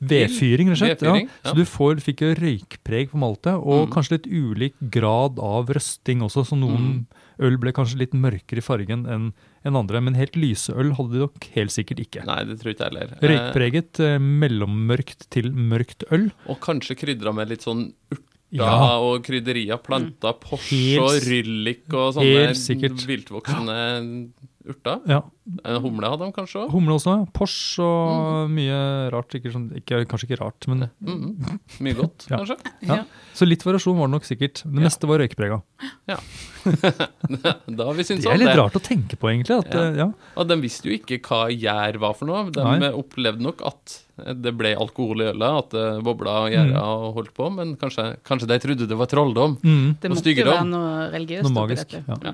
vedfyring, 0.00 0.68
rett 0.72 0.76
og 0.76 0.82
slett. 0.82 1.02
Ja. 1.02 1.14
ja. 1.16 1.50
Så 1.50 1.54
du 1.56 1.64
får, 1.64 2.00
fikk 2.04 2.20
jo 2.26 2.34
røykpreg 2.38 3.10
på 3.10 3.18
maltet, 3.22 3.54
og 3.56 3.88
Mm. 3.88 3.92
kanskje 3.92 4.18
litt 4.18 4.26
ulik 4.28 4.74
grad 4.90 5.38
av 5.38 5.66
røsting 5.72 6.20
også. 6.22 6.44
Så 6.46 6.58
noen 6.58 7.06
øl 7.40 7.56
ble 7.58 7.72
kanskje 7.72 7.98
litt 7.98 8.12
mørkere 8.12 8.58
i 8.58 8.66
fargen 8.66 9.06
enn 9.06 9.32
en 9.64 9.76
andre. 9.76 10.00
Men 10.00 10.14
helt 10.14 10.34
lyse 10.36 10.68
øl 10.74 10.92
hadde 10.94 11.12
de 11.12 11.18
nok 11.24 11.44
helt 11.54 11.70
sikkert 11.70 12.00
ikke. 12.04 12.24
Nei, 12.26 12.44
det 12.44 12.58
tror 12.60 12.74
ikke 12.74 12.84
heller. 12.90 13.16
Eh, 13.20 13.28
Røykpreget, 13.28 14.00
eh, 14.00 14.18
mellommørkt 14.18 15.28
til 15.30 15.50
mørkt 15.52 16.04
øl. 16.12 16.30
og 16.48 16.60
kanskje 16.60 16.96
krydra 16.98 17.32
med 17.34 17.48
litt 17.48 17.62
sånn 17.62 17.92
urt 18.12 18.20
Ja, 18.52 18.98
og 19.00 19.22
krydderier. 19.24 19.78
Planta 19.82 20.34
Porsche 20.38 20.98
og 21.00 21.22
ryllik 21.24 21.86
og 21.94 22.12
sånne 22.14 22.52
viltvoksende 22.52 23.76
sikkert. 23.88 24.32
Urter. 24.68 25.00
ja. 25.08 25.22
En 25.66 25.80
humle 25.82 26.06
hadde 26.06 26.22
de 26.28 26.32
kanskje 26.36 26.60
òg. 26.62 26.68
Humle 26.70 26.94
også. 26.94 27.12
ja. 27.18 27.24
Pors 27.34 27.54
og 27.82 28.50
mye 28.54 29.10
rart. 29.10 29.34
Ikke 29.34 29.50
sånn, 29.50 29.64
ikke, 29.74 30.04
kanskje 30.06 30.28
ikke 30.30 30.38
rart, 30.40 30.68
men 30.70 30.88
Mm. 31.02 31.58
Mye 31.80 31.94
godt, 31.98 32.26
Ja. 32.30 32.36
kanskje. 32.38 32.56
Ja. 32.86 33.04
Så 33.34 33.46
litt 33.48 33.64
variasjon 33.66 33.96
var 33.98 34.06
det 34.06 34.12
nok 34.14 34.24
sikkert. 34.28 34.62
Det 34.62 34.78
Ja. 34.78 34.86
meste 34.86 35.08
var 35.10 35.18
røykprega. 35.18 35.62
Da 36.62 37.84
har 37.88 37.94
vi 37.96 38.04
syntes 38.06 38.22
Det 38.22 38.30
er 38.30 38.38
litt 38.38 38.48
det. 38.52 38.58
rart 38.60 38.76
å 38.78 38.82
tenke 38.82 39.16
på, 39.18 39.28
egentlig. 39.32 39.58
At, 39.64 39.74
Ja. 39.74 39.90
ja. 40.04 40.08
Og 40.36 40.46
de 40.48 40.56
visste 40.62 40.86
jo 40.90 40.94
ikke 40.98 41.18
hva 41.26 41.48
gjær 41.50 41.98
var 41.98 42.14
for 42.14 42.26
noe. 42.30 42.50
De 42.54 42.62
Nei. 42.62 42.90
opplevde 42.92 43.40
nok 43.42 43.62
at 43.66 43.98
det 44.42 44.52
ble 44.56 44.74
alkohol 44.78 45.22
i 45.24 45.30
ølet, 45.32 45.58
at 45.64 45.70
det 45.74 45.86
bobla 46.04 46.34
og 46.46 46.50
gjæra 46.52 46.82
og 46.82 47.14
holdt 47.16 47.34
på, 47.34 47.50
men 47.52 47.74
kanskje, 47.80 48.16
kanskje 48.22 48.46
de 48.46 48.58
trodde 48.62 48.86
det 48.88 48.96
var 48.98 49.06
trolldom. 49.10 49.56
Mm. 49.64 49.96
Det 50.00 50.10
måtte 50.12 50.34
jo 50.36 50.44
være 50.46 50.66
noe 50.68 51.10
religiøst 51.10 51.48
Noe 51.48 51.50
oppi 51.50 51.74
magisk, 51.74 51.88
dette. 51.96 52.22
ja. 52.22 52.32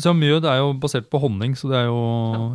Så 0.00 0.12
mjød 0.16 0.46
er 0.48 0.60
jo 0.60 0.70
basert 0.80 1.08
på 1.12 1.20
honning, 1.20 1.54
så 1.58 1.68
det 1.70 1.80
er 1.82 1.88
jo 1.88 2.00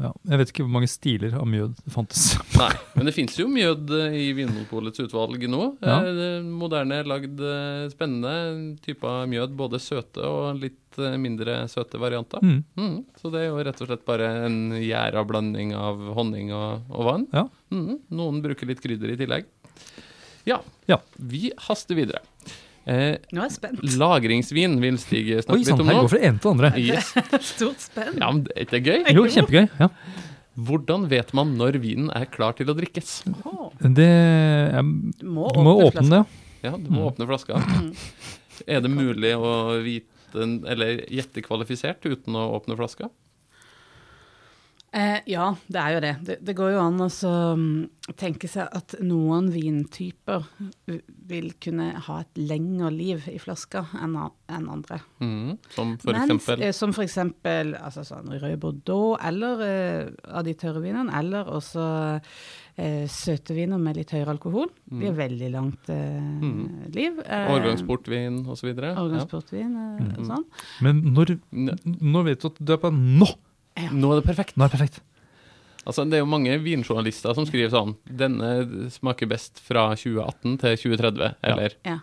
ja. 0.01 0.11
Jeg 0.31 0.41
vet 0.41 0.51
ikke 0.51 0.65
hvor 0.65 0.73
mange 0.77 0.89
stiler 0.89 1.35
av 1.37 1.45
mjød 1.49 1.75
det 1.83 1.93
fantes. 1.93 2.23
Nei, 2.61 2.71
men 2.95 3.09
det 3.09 3.15
fins 3.15 3.37
jo 3.39 3.47
mjød 3.51 3.93
eh, 3.99 4.17
i 4.23 4.25
Vinmonopolets 4.37 5.03
utvalg 5.05 5.45
nå. 5.51 5.61
Ja. 5.85 5.99
Eh, 6.01 6.23
er 6.25 6.47
Moderne, 6.47 7.01
lagd, 7.07 7.41
eh, 7.41 7.85
spennende 7.93 8.79
typer 8.85 9.29
mjød. 9.31 9.55
Både 9.59 9.81
søte 9.83 10.25
og 10.25 10.61
litt 10.61 10.81
mindre 11.19 11.65
søte 11.67 11.99
varianter. 11.99 12.39
Mm. 12.39 12.61
Mm, 12.79 12.99
så 13.19 13.29
det 13.33 13.41
er 13.41 13.49
jo 13.49 13.63
rett 13.67 13.81
og 13.83 13.89
slett 13.89 14.05
bare 14.07 14.29
en 14.45 14.77
gjæra 14.79 15.25
blanding 15.27 15.73
av 15.75 15.99
honning 16.15 16.53
og, 16.55 16.87
og 16.89 17.09
vann. 17.09 17.27
Ja. 17.35 17.45
Mm, 17.75 17.99
noen 18.15 18.39
bruker 18.45 18.69
litt 18.71 18.83
krydder 18.83 19.11
i 19.11 19.19
tillegg. 19.19 19.49
Ja. 20.45 20.61
Ja. 20.85 21.01
Vi 21.17 21.49
haster 21.67 21.97
videre. 21.97 22.21
Eh, 22.85 23.15
Nå 23.33 23.41
er 23.41 23.47
jeg 23.49 23.55
spent. 23.55 23.79
lagringsvin 23.97 24.75
vil 24.83 24.97
Stig 25.01 25.31
snakke 25.41 25.55
Oi 25.55 25.63
litt 25.63 25.79
om 25.81 25.87
her 25.89 25.95
nå. 25.97 26.01
går 26.05 26.11
fra 26.11 26.19
det 26.21 26.27
ene 26.29 26.41
til 26.43 26.51
andre. 26.51 26.69
Yes. 26.77 27.07
Stort 27.55 27.81
spenn. 27.81 28.19
Ja, 28.21 28.29
men 28.31 28.43
er 28.53 28.61
ikke 28.67 28.77
det 28.77 28.83
gøy? 28.85 29.07
Jo, 29.15 29.23
kjempegøy. 29.33 29.65
Ja. 29.81 29.87
Hvordan 30.69 31.07
vet 31.11 31.33
man 31.35 31.55
når 31.59 31.79
vinen 31.83 32.11
er 32.15 32.27
klar 32.31 32.53
til 32.55 32.69
å 32.71 32.75
drikkes? 32.77 33.15
Det 33.81 34.05
jeg, 34.07 34.85
Du 35.19 35.25
må 35.27 35.49
Du 35.51 35.59
må 35.65 35.73
åpne 35.81 36.05
åpne 36.05 36.19
det. 36.21 36.21
Ja, 36.63 36.75
du 36.77 36.87
må 36.93 37.09
åpne 37.09 37.27
flaska. 37.27 37.57
Er 38.69 38.79
det 38.85 38.89
mulig 38.93 39.33
å 39.35 39.49
vite, 39.83 40.45
eller 40.71 41.01
gjette 41.11 41.43
kvalifisert 41.43 42.05
uten 42.07 42.37
å 42.39 42.45
åpne 42.55 42.77
flaska? 42.79 43.09
Eh, 44.95 45.17
ja, 45.27 45.49
det 45.67 45.79
er 45.81 45.91
jo 45.91 45.99
det. 46.05 46.11
det. 46.23 46.35
Det 46.47 46.53
går 46.55 46.69
jo 46.71 46.79
an 46.79 47.01
å 47.03 47.09
så, 47.11 47.29
mm, 47.59 48.13
tenke 48.15 48.47
seg 48.47 48.69
at 48.71 48.93
noen 49.03 49.49
vintyper 49.51 50.45
vil 51.27 51.49
kunne 51.59 51.89
ha 52.05 52.19
et 52.23 52.39
lengre 52.39 52.91
liv 52.95 53.25
i 53.27 53.35
flaska 53.41 53.81
enn 53.99 54.15
enn 54.15 54.69
andre. 54.71 55.01
Mm, 55.19 55.57
Som 55.75 55.97
for 55.99 56.13
Mens, 56.15 56.29
eksempel 56.31 56.63
eh, 56.63 56.71
som 56.77 56.93
for 56.95 57.03
eksempel 57.03 57.73
altså 57.75 58.05
sånn 58.07 58.31
rød 58.39 58.59
bordeaux, 58.63 59.17
eller 59.25 59.63
eh, 59.65 60.11
av 60.31 60.45
de 60.47 60.53
tørre 60.53 60.79
vinene, 60.85 61.11
eller 61.19 61.43
også 61.51 61.87
eh, 62.77 63.03
søte 63.11 63.55
viner 63.57 63.81
med 63.81 63.97
litt 63.99 64.13
høyere 64.15 64.31
alkohol. 64.37 64.69
De 64.87 65.09
har 65.09 65.17
veldig 65.17 65.49
langt 65.51 65.89
eh, 65.89 66.21
Mm. 66.45 66.91
liv. 66.95 67.19
Eh, 67.25 67.51
årgangsportvin 67.51 68.45
osv. 68.47 68.71
Årgangsportvin 68.79 69.75
ja. 69.75 69.89
og 69.99 70.23
Mm. 70.23 70.25
sånn. 70.31 70.45
Men 70.81 71.01
når, 71.13 71.35
når 71.51 72.23
vet 72.31 72.39
du 72.39 72.47
at 72.47 72.63
du 72.63 72.73
er 72.73 72.77
på 72.77 72.93
Nå 72.95 73.27
Ja. 73.75 73.89
Nå 73.91 74.11
er 74.13 74.21
det 74.21 74.27
perfekt. 74.29 74.55
Nå 74.57 74.63
er 74.65 74.69
det 74.71 74.77
perfekt. 74.79 75.01
Altså, 75.85 76.01
det 76.09 76.17
er 76.17 76.23
jo 76.23 76.29
mange 76.31 76.55
vinjournalister 76.63 77.35
som 77.37 77.45
skriver 77.45 77.69
sånn 77.69 77.91
Denne 78.09 78.89
smaker 78.89 79.27
best 79.29 79.59
fra 79.61 79.91
2018 79.93 80.55
til 80.63 80.77
2030, 80.81 81.35
eller 81.45 81.75
Ja. 81.85 81.99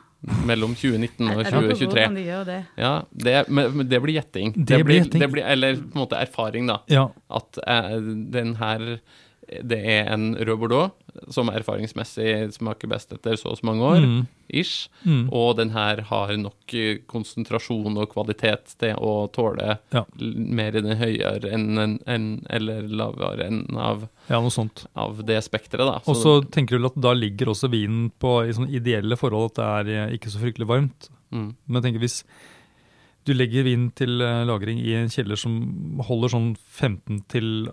mellom 0.46 0.76
2019 0.78 1.26
og 1.32 1.40
Jeg 1.42 1.52
lurer 1.52 1.72
på 1.72 1.78
2023. 1.80 2.14
de 2.14 2.22
gjør 2.28 2.44
det. 2.46 2.58
Ja, 2.78 2.92
det, 3.10 3.34
men, 3.48 3.72
men 3.80 3.88
det 3.90 3.98
blir 4.04 4.14
gjetting. 4.20 4.52
Det 4.54 4.78
blir 4.86 5.00
gjetting. 5.00 5.20
Det 5.24 5.30
blir, 5.32 5.42
eller 5.50 5.74
på 5.82 5.96
en 5.96 6.02
måte 6.04 6.20
erfaring, 6.20 6.68
da. 6.70 6.76
Ja. 6.86 7.08
At 7.28 7.58
eh, 7.66 7.96
den 8.36 8.54
her 8.60 9.00
Det 9.62 9.78
er 9.84 10.08
en 10.14 10.34
rød 10.38 10.58
bordeaux 10.58 10.92
som 11.32 11.50
erfaringsmessig 11.52 12.52
smaker 12.54 12.88
best 12.88 13.12
etter 13.12 13.36
så 13.36 13.50
og 13.52 13.58
så 13.58 13.66
mange 13.68 13.82
år, 13.84 14.00
Mm. 14.06 14.26
ish. 14.52 14.88
Mm. 15.04 15.28
Og 15.32 15.56
den 15.56 15.70
her 15.70 16.00
har 16.08 16.32
nok 16.36 16.74
eh, 16.74 16.98
konsentrasjon 17.08 17.96
og 18.00 18.08
kvalitet 18.12 18.74
til 18.78 18.94
å 18.96 19.28
tåle 19.32 19.78
Ja. 19.92 20.04
mer 20.18 20.76
i 20.76 20.80
den 20.80 20.96
høyere 20.96 21.52
enn 21.52 21.78
en, 21.78 21.98
en, 22.06 22.46
eller 22.50 22.82
lavere 22.88 23.46
enn 23.46 23.66
av, 23.76 24.08
ja, 24.28 24.40
av 24.96 25.22
det 25.26 25.42
spekteret. 25.44 26.08
Og 26.08 26.16
så 26.16 26.40
tenker 26.50 26.78
du 26.78 26.86
at 26.86 26.96
da 27.00 27.12
ligger 27.12 27.52
også 27.52 27.70
vinen 27.70 28.10
på 28.18 28.46
i 28.48 28.52
sånne 28.52 28.72
ideelle 28.72 29.16
forhold, 29.16 29.52
at 29.52 29.86
det 29.86 29.94
er 29.96 30.08
eh, 30.08 30.16
ikke 30.16 30.30
så 30.32 30.40
fryktelig 30.40 30.66
varmt. 30.68 31.10
mm, 31.30 31.54
Men 31.66 31.82
jeg 31.82 31.82
tenker 31.92 32.00
hvis 32.06 32.22
du 33.24 33.32
legger 33.34 33.62
vin 33.64 33.90
til 33.94 34.20
eh, 34.20 34.44
lagring 34.48 34.80
i 34.82 34.94
en 34.98 35.08
kjeller 35.12 35.36
som 35.38 36.00
holder 36.08 36.28
sånn 36.32 36.56
15 36.56 37.20
til 37.28 37.68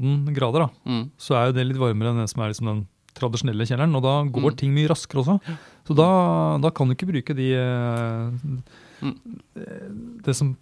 18 0.00 0.34
grader, 0.34 0.66
da, 0.66 0.70
mm, 0.86 1.10
så 1.18 1.34
er 1.36 1.46
jo 1.50 1.52
det 1.58 1.66
litt 1.66 1.78
varmere 1.82 2.10
enn 2.14 2.22
det 2.24 2.30
som 2.30 2.42
er 2.42 2.52
liksom 2.54 2.66
den 2.72 2.86
tradisjonelle 3.18 3.66
kjelleren, 3.66 3.96
og 3.98 4.02
da 4.04 4.22
går 4.30 4.52
Mm. 4.52 4.56
ting 4.56 4.74
mye 4.74 4.88
raskere 4.88 5.24
også. 5.24 5.40
Så 5.88 5.94
da, 5.96 6.58
da 6.62 6.70
kan 6.70 6.86
du 6.86 6.94
ikke 6.94 7.08
bruke 7.10 7.34
de 7.34 7.52
eh, 7.54 8.30
Mm. 8.98 9.14
Det 10.26 10.32
som 10.34 10.56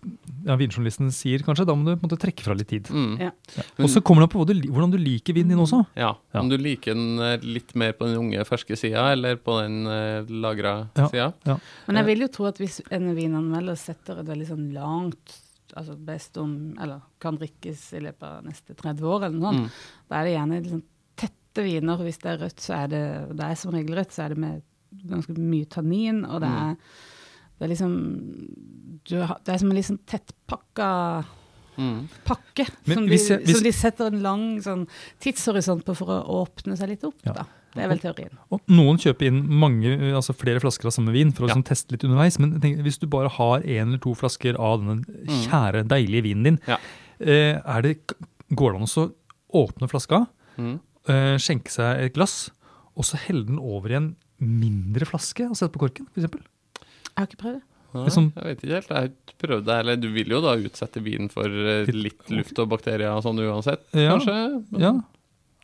ja, 0.44 0.52
vinjournalisten 0.60 1.08
sier, 1.14 1.40
kanskje. 1.40 1.64
Da 1.64 1.72
må 1.72 1.86
du 1.86 1.94
på 1.96 2.04
en 2.04 2.10
måte 2.10 2.18
trekke 2.20 2.44
fra 2.44 2.52
litt 2.52 2.68
tid. 2.68 2.84
mm. 2.92 3.14
Ja. 3.18 3.30
Og 3.80 3.88
så 3.88 4.02
kommer 4.04 4.20
det 4.20 4.28
an 4.28 4.32
på 4.34 4.42
hva 4.42 4.46
du, 4.50 4.60
hvordan 4.68 4.92
du 4.92 4.98
liker 5.00 5.32
vinen 5.32 5.54
din 5.54 5.62
også. 5.64 5.86
Ja, 5.96 6.10
Ja. 6.34 6.40
Om 6.42 6.50
du 6.50 6.58
liker 6.60 6.92
den 6.92 7.18
eh, 7.18 7.38
litt 7.42 7.74
mer 7.74 7.92
på 7.96 8.04
den 8.06 8.18
unge, 8.20 8.44
ferske 8.44 8.76
sida, 8.76 9.06
eller 9.12 9.36
på 9.40 9.56
den 9.62 9.86
uh, 9.88 10.28
lagra 10.28 10.88
Ja. 10.98 11.08
sida. 11.08 11.58
Men 11.88 11.96
jeg 11.96 12.04
vil 12.10 12.20
jo 12.26 12.28
tro 12.28 12.44
at 12.52 12.58
hvis 12.60 12.82
en 12.90 13.14
vinanmelder 13.16 13.76
setter 13.80 14.20
et 14.20 14.26
veldig 14.28 14.48
sånn 14.52 14.68
langt 14.76 15.40
altså 15.76 15.96
best 16.06 16.36
om, 16.38 16.74
eller 16.80 17.00
kan 17.20 17.36
drikkes 17.38 17.92
i 17.94 18.00
løpet 18.00 18.22
av 18.22 18.44
neste 18.44 18.74
30 18.74 19.02
år, 19.04 19.24
eller 19.26 19.38
noe 19.38 19.52
sånt, 19.52 19.64
Mm. 19.66 19.70
da 20.08 20.16
er 20.20 20.24
det 20.24 20.34
gjerne 20.36 20.62
liksom 20.62 20.82
tette 21.16 21.64
viner. 21.64 21.96
Hvis 21.98 22.18
det 22.22 22.30
er 22.32 22.38
rødt, 22.44 22.60
så 22.60 22.74
er 22.84 22.88
det, 22.88 23.36
det 23.36 23.44
er 23.44 23.54
som 23.54 23.72
regel 23.72 23.94
rødt, 23.96 24.12
så 24.12 24.24
er 24.24 24.28
det 24.34 24.38
med 24.38 24.62
ganske 25.06 25.36
mye 25.36 25.66
tannin, 25.68 26.24
og 26.24 26.40
det 26.40 26.48
Mm. 26.48 26.70
er, 26.70 26.76
det 27.58 27.64
er 27.64 27.74
liksom 27.74 29.00
du 29.08 29.16
har, 29.22 29.38
Det 29.44 29.54
er 29.54 29.58
som 29.58 29.70
en 29.70 29.76
liksom 29.76 29.98
tettpakka 30.06 31.24
Mm. 31.78 32.08
pakke 32.24 32.64
som, 32.86 33.06
de, 33.06 33.16
jeg- 33.18 33.40
hvis- 33.44 33.54
som 33.56 33.62
de 33.62 33.72
setter 33.72 34.06
en 34.06 34.22
lang 34.22 34.58
sånn, 34.62 34.88
tidshorisont 35.20 35.84
på 35.84 35.94
for 35.94 36.06
å 36.06 36.46
åpne 36.46 36.74
seg 36.76 36.88
litt 36.88 37.04
opp. 37.04 37.14
Ja. 37.22 37.44
Det 37.76 37.84
er 37.84 37.88
vel 37.92 38.00
teorien. 38.00 38.30
Og 38.50 38.60
noen 38.72 38.96
kjøper 38.98 39.28
inn 39.28 39.42
mange, 39.60 39.92
altså 40.16 40.34
flere 40.36 40.60
flasker 40.64 40.88
av 40.88 40.94
samme 40.96 41.12
vin 41.14 41.30
for 41.36 41.44
å 41.46 41.48
Ja. 41.50 41.54
sånn 41.58 41.64
teste 41.68 41.92
litt 41.92 42.04
underveis. 42.08 42.38
Men 42.40 42.58
tenker, 42.60 42.82
hvis 42.82 42.98
du 42.98 43.06
bare 43.06 43.28
har 43.28 43.60
én 43.60 43.88
eller 43.92 43.98
to 44.02 44.14
flasker 44.16 44.56
av 44.58 44.80
denne 44.80 45.04
kjære, 45.44 45.84
deilige 45.86 46.22
vinen 46.24 46.42
din, 46.44 46.58
Ja. 46.66 46.78
eh, 47.20 47.60
er 47.64 47.82
det, 47.82 47.98
går 48.54 48.72
det 48.72 48.80
an 48.80 48.88
å 48.88 49.12
åpne 49.54 49.88
flaska, 49.88 50.26
Mm. 50.58 50.80
eh, 51.08 51.36
skjenke 51.36 51.68
seg 51.70 52.00
et 52.06 52.14
glass, 52.14 52.50
og 52.96 53.04
så 53.04 53.16
helle 53.16 53.44
den 53.46 53.58
over 53.58 53.90
i 53.90 53.94
en 53.94 54.16
mindre 54.40 55.04
flaske 55.06 55.48
og 55.48 55.54
sette 55.56 55.72
på 55.72 55.80
korken, 55.88 56.06
f.eks.? 56.14 56.32
Jeg 56.32 57.16
har 57.16 57.26
ikke 57.26 57.36
prøvd 57.42 57.54
det. 57.54 57.62
Nei, 57.94 58.04
Liksom- 58.04 58.32
jeg 58.34 58.44
vet 58.44 58.60
ikke 58.60 58.74
helt. 58.74 58.88
Jeg 58.88 58.96
har 58.96 59.08
ikke 59.08 59.38
prøvd 59.38 59.64
det. 59.64 59.74
Eller 59.80 59.96
du 59.96 60.08
vil 60.12 60.26
jo 60.28 60.40
da 60.42 60.56
utsette 60.56 61.00
vinen 61.02 61.30
for 61.30 61.44
eh, 61.46 61.86
litt 61.86 62.28
luft 62.28 62.58
og 62.58 62.68
bakterier 62.68 63.08
og 63.16 63.22
sånn 63.22 63.38
uansett, 63.40 63.80
Ja. 63.94 64.18
kanskje? 64.18 64.64
Ja. 64.78 64.92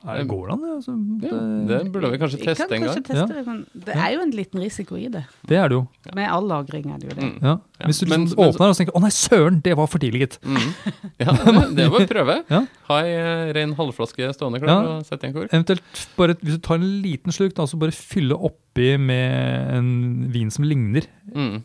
Nei, 0.05 0.25
går 0.27 0.47
det 0.49 0.53
an? 0.55 0.63
det? 0.63 0.71
Altså, 0.77 0.93
Ja, 1.23 1.37
det 1.69 1.93
burde 1.93 2.11
vi 2.11 2.19
kanskje 2.19 2.39
teste 2.43 2.67
kan 2.67 2.73
en 2.75 2.83
kanskje 2.83 2.95
gang. 2.95 3.05
teste 3.05 3.19
Ja. 3.21 3.27
det, 3.39 3.47
men 3.47 3.67
det 3.87 3.95
er 3.97 4.11
jo 4.15 4.21
en 4.25 4.31
liten 4.33 4.61
risiko 4.61 4.97
i 4.97 5.09
det. 5.09 5.25
det 5.47 5.57
er 5.57 5.69
det 5.69 5.77
jo. 5.77 5.89
Med 6.15 6.29
all 6.29 6.47
lagring 6.49 6.87
er 6.93 6.99
det 6.99 7.09
jo 7.11 7.15
det. 7.21 7.23
Mm. 7.29 7.43
Ja. 7.43 7.57
Hvis 7.87 8.01
du 8.01 8.07
Men- 8.09 8.25
liksom 8.27 8.37
men- 8.39 8.49
åpner 8.55 8.69
og 8.69 8.77
tenker 8.77 8.93
'Å 8.93 9.01
nei, 9.01 9.11
søren, 9.11 9.61
det 9.63 9.77
var 9.77 9.87
for 9.87 9.99
tidlig', 9.99 10.21
gitt. 10.21 10.39
Mm. 10.43 10.75
Ja, 11.21 11.33
det 11.33 11.77
det 11.77 11.85
er 11.87 11.91
bare 11.91 12.07
å 12.07 12.09
prøve. 12.09 12.45
Ja. 12.51 12.67
Ha 12.89 12.99
ei 13.03 13.13
eh, 13.15 13.53
ren 13.53 13.75
halvflaske 13.75 14.35
stående 14.35 14.59
klar 14.61 14.83
Ja. 14.83 14.97
og 14.99 15.05
sette 15.07 15.25
i 15.25 15.27
en 15.29 15.35
kork. 15.35 15.51
Eventuelt, 15.53 16.09
bare, 16.17 16.35
hvis 16.35 16.55
du 16.55 16.59
tar 16.59 16.75
en 16.77 17.03
liten 17.03 17.31
slurk, 17.33 17.55
da, 17.55 17.63
så 17.67 17.79
bare 17.79 17.93
fylle 17.93 18.33
oppi 18.35 18.97
med 18.99 19.75
en 19.77 20.29
vin 20.33 20.51
som 20.51 20.65
ligner 20.65 21.07
Mm. 21.35 21.63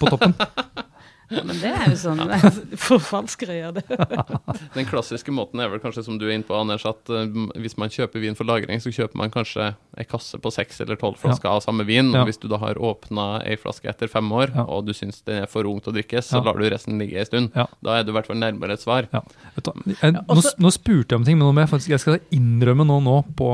på 0.00 0.06
toppen. 0.08 0.34
Ja, 1.32 1.40
men 1.42 1.56
det 1.56 1.70
er 1.72 1.86
jo 1.88 1.96
sånn 1.96 2.20
Forfalskere 2.84 3.54
gjør 3.56 3.72
det. 3.78 3.84
Den 4.76 4.86
klassiske 4.88 5.32
måten 5.34 5.60
er 5.62 5.70
vel 5.72 5.80
kanskje 5.82 6.04
som 6.04 6.18
du 6.20 6.26
er 6.28 6.34
inne 6.36 6.44
på, 6.46 6.56
Anders, 6.58 6.84
at 6.88 7.08
uh, 7.12 7.24
hvis 7.60 7.76
man 7.80 7.88
kjøper 7.92 8.20
vin 8.22 8.36
for 8.38 8.44
lagring, 8.48 8.80
så 8.82 8.92
kjøper 8.92 9.16
man 9.20 9.32
kanskje 9.34 9.70
ei 9.96 10.04
kasse 10.10 10.36
på 10.42 10.52
seks 10.52 10.82
eller 10.84 10.98
tolv 11.00 11.16
flasker 11.22 11.48
av 11.48 11.62
samme 11.64 11.86
vin. 11.88 12.10
Ja. 12.12 12.22
Og 12.22 12.28
hvis 12.30 12.40
du 12.42 12.48
da 12.52 12.58
har 12.62 12.76
åpna 12.76 13.40
ei 13.46 13.56
flaske 13.60 13.88
etter 13.90 14.10
fem 14.12 14.28
år, 14.36 14.52
Ja. 14.54 14.66
og 14.68 14.84
du 14.86 14.92
syns 14.96 15.22
den 15.24 15.42
er 15.44 15.50
for 15.50 15.64
ung 15.70 15.80
til 15.80 15.92
å 15.92 15.96
drikkes, 15.96 16.28
så 16.28 16.40
Ja. 16.42 16.44
lar 16.50 16.60
du 16.60 16.68
resten 16.70 16.98
ligge 17.00 17.16
ei 17.18 17.24
stund. 17.28 17.50
Ja. 17.56 17.66
Da 17.82 17.98
er 17.98 18.04
du 18.04 18.12
i 18.12 18.16
hvert 18.18 18.28
fall 18.28 18.36
nærmere 18.42 18.76
et 18.76 18.84
svar. 18.84 19.08
Ja. 19.12 19.20
Vet 19.56 19.64
du, 19.64 19.72
jeg, 19.96 20.12
nå, 20.12 20.24
også- 20.28 20.56
nå 20.60 20.70
spurte 20.76 21.14
jeg 21.14 21.20
om 21.22 21.24
ting, 21.24 21.38
men 21.38 21.46
nå 21.48 21.54
må 21.56 21.64
jeg 21.64 21.72
faktisk 21.72 21.88
jeg 21.96 22.00
skal 22.04 22.20
innrømme 22.36 22.84
nå, 22.86 23.00
nå 23.02 23.16
på, 23.36 23.48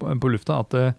på, 0.00 0.16
på 0.20 0.30
lufta 0.32 0.60
at 0.64 0.74
uh, 0.74 0.92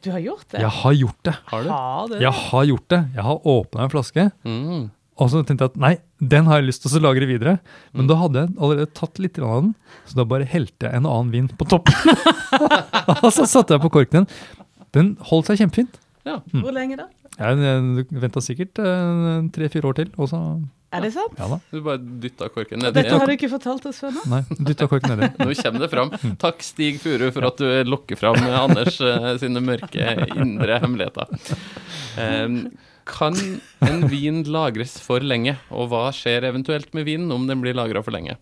Du 0.00 0.10
har 0.14 0.20
gjort 0.22 0.46
det? 0.54 0.60
jeg 0.62 0.70
har 0.70 0.92
gjort 0.94 1.22
det. 1.26 1.34
Har 1.50 1.62
du? 1.64 1.68
Har 1.74 2.08
du? 2.08 2.14
Jeg 2.22 2.32
har 2.32 2.64
gjort 2.70 2.88
det. 2.88 3.00
Jeg 3.18 3.24
har 3.26 3.38
åpna 3.44 3.82
en 3.84 3.90
flaske, 3.92 4.30
Mm. 4.44 4.90
Og 5.18 5.30
så 5.32 5.42
tenkte 5.42 5.66
jeg 5.66 5.74
at 5.74 5.80
nei, 5.82 5.92
den 6.32 6.46
har 6.46 6.60
jeg 6.60 6.68
lyst 6.68 6.84
til 6.84 6.98
å 7.00 7.02
lagre 7.08 7.26
videre. 7.26 7.56
Men 7.96 8.06
da 8.10 8.18
hadde 8.20 8.44
jeg 8.44 8.54
allerede 8.54 8.94
tatt 8.94 9.18
litt 9.22 9.38
av 9.42 9.64
den, 9.64 9.72
så 10.06 10.20
da 10.20 10.26
bare 10.30 10.46
helte 10.46 10.86
jeg 10.86 10.94
en 10.94 11.08
annen 11.10 11.32
vin 11.34 11.48
på 11.58 11.66
toppen. 11.66 11.94
og 13.24 13.30
så 13.34 13.46
satte 13.50 13.74
jeg 13.74 13.82
på 13.82 13.90
korken 13.98 14.22
igjen. 14.22 14.28
Den 14.94 15.14
holdt 15.30 15.50
seg 15.50 15.58
kjempefint. 15.64 15.98
Ja. 16.28 16.38
Hvor 16.52 16.74
lenge 16.76 16.98
da? 17.00 17.08
Jeg 17.38 18.06
venta 18.18 18.42
sikkert 18.42 18.80
eh, 18.82 19.46
tre-fire 19.54 19.90
år 19.90 19.96
til, 20.00 20.10
og 20.18 20.26
så 20.30 20.40
Er 20.94 21.04
det 21.04 21.12
sant? 21.14 21.36
Ja 21.38 21.46
da. 21.52 21.58
Du 21.70 21.78
bare 21.84 22.00
dytta 22.22 22.48
korken 22.50 22.82
nedi. 22.82 22.96
Dette 22.96 23.14
har 23.14 23.30
du 23.30 23.34
ikke 23.34 23.50
fortalt 23.52 23.86
oss 23.90 24.00
før 24.02 24.16
nå? 24.16 24.24
Nei, 24.32 24.40
dytta 24.70 24.88
korken 24.90 25.14
nedi. 25.14 25.30
Nå 25.38 25.54
kommer 25.60 25.84
det 25.84 25.90
fram. 25.92 26.12
Takk, 26.42 26.64
Stig 26.66 26.98
Furu, 27.02 27.28
for 27.34 27.48
at 27.50 27.62
du 27.62 27.90
lokker 27.90 28.18
fram 28.18 28.38
Anders 28.48 28.98
eh, 29.04 29.30
sine 29.42 29.62
mørke 29.64 30.14
indre 30.34 30.80
hemmeligheter. 30.82 31.30
Em, 32.18 32.62
kan 33.08 33.36
en 33.84 34.06
vin 34.12 34.42
lagres 34.48 34.98
for 35.02 35.24
lenge, 35.24 35.56
og 35.72 35.90
hva 35.92 36.08
skjer 36.14 36.46
eventuelt 36.48 36.92
med 36.96 37.08
vinen 37.08 37.32
om 37.34 37.46
den 37.48 37.62
blir 37.64 37.76
lagra 37.76 38.04
for 38.04 38.14
lenge? 38.14 38.38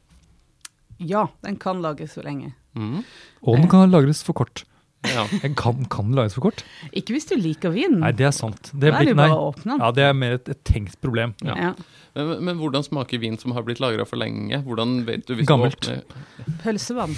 Ja, 0.99 1.27
den 1.45 1.59
kan 1.61 1.83
lagres 1.85 2.17
for 2.17 2.27
lenge. 2.27 2.55
Mm. 2.77 3.05
Og 3.45 3.61
den 3.61 3.69
kan 3.73 3.93
lagres 3.93 4.23
for 4.27 4.37
kort. 4.37 4.65
Ja. 5.07 5.27
Kan, 5.55 5.85
kan 5.93 6.11
lagres 6.17 6.35
for 6.35 6.49
kort? 6.49 6.65
Ikke 6.97 7.15
hvis 7.15 7.29
du 7.29 7.37
liker 7.39 7.71
vinen. 7.75 8.01
Nei, 8.03 8.11
det 8.17 8.27
er 8.29 8.35
sant. 8.35 8.73
Det 8.73 8.91
er 8.91 8.97
bare 8.97 9.15
nei. 9.15 9.29
Ja, 9.77 9.91
det 9.95 10.07
er 10.09 10.17
mer 10.17 10.39
et, 10.39 10.49
et 10.51 10.63
tenkt 10.67 10.99
problem. 11.05 11.37
Ja. 11.47 11.57
Ja. 11.69 11.73
Men, 12.17 12.33
men 12.49 12.61
hvordan 12.61 12.85
smaker 12.87 13.21
vin 13.23 13.37
som 13.39 13.53
har 13.57 13.67
blitt 13.67 13.81
lagra 13.83 14.07
for 14.09 14.19
lenge? 14.21 14.63
Hvordan 14.67 14.99
vet 15.09 15.27
du 15.29 15.37
hvis 15.37 15.49
Gammelt. 15.49 15.79
du 15.85 15.93
åpner 15.93 16.57
Pølsevann. 16.65 17.15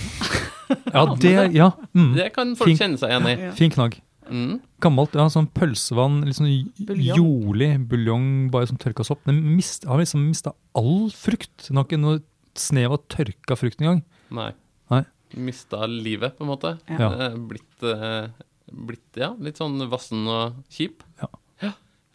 Ja, 0.93 1.07
det, 1.23 1.35
ja. 1.55 1.71
Mm. 1.95 2.13
Det 2.19 2.29
kan 2.35 2.53
folk 2.59 2.75
kjenne 2.77 3.01
seg 3.01 3.15
igjen 3.15 3.31
i. 3.31 3.37
Ja. 3.49 3.55
Fin 3.57 3.73
knagg. 3.75 4.01
Mm. 4.31 4.61
Gammelt, 4.85 5.15
ja, 5.19 5.27
sånn 5.33 5.49
pølsevann, 5.57 6.21
litt 6.27 6.37
sånn 6.37 6.51
Buljong. 6.87 7.17
jolig 7.19 7.71
buljong, 7.89 8.51
bare 8.53 8.69
som 8.71 8.77
tørka 8.81 9.05
sopp. 9.07 9.25
Den 9.25 9.41
mist, 9.57 9.85
har 9.89 9.99
liksom 9.99 10.27
mista 10.29 10.53
all 10.77 11.09
frukt. 11.11 11.67
Den 11.69 11.77
har 11.81 11.85
ikke 11.89 12.01
noe 12.01 12.21
snev 12.59 12.93
av 12.93 13.03
tørka 13.09 13.57
frukt 13.57 13.81
engang. 13.81 14.03
Nei. 14.31 14.53
Nei. 14.91 15.05
Mista 15.37 15.87
livet, 15.87 16.37
på 16.39 16.45
en 16.47 16.53
måte. 16.53 16.75
Ja. 16.89 17.11
Eh, 17.29 17.35
Blitt, 17.51 17.83
eh, 17.83 18.29
blitt 18.73 19.17
ja, 19.17 19.33
litt 19.39 19.57
sånn 19.61 19.79
vassen 19.91 20.27
og 20.29 20.63
kjip. 20.71 21.03
Ja. 21.23 21.29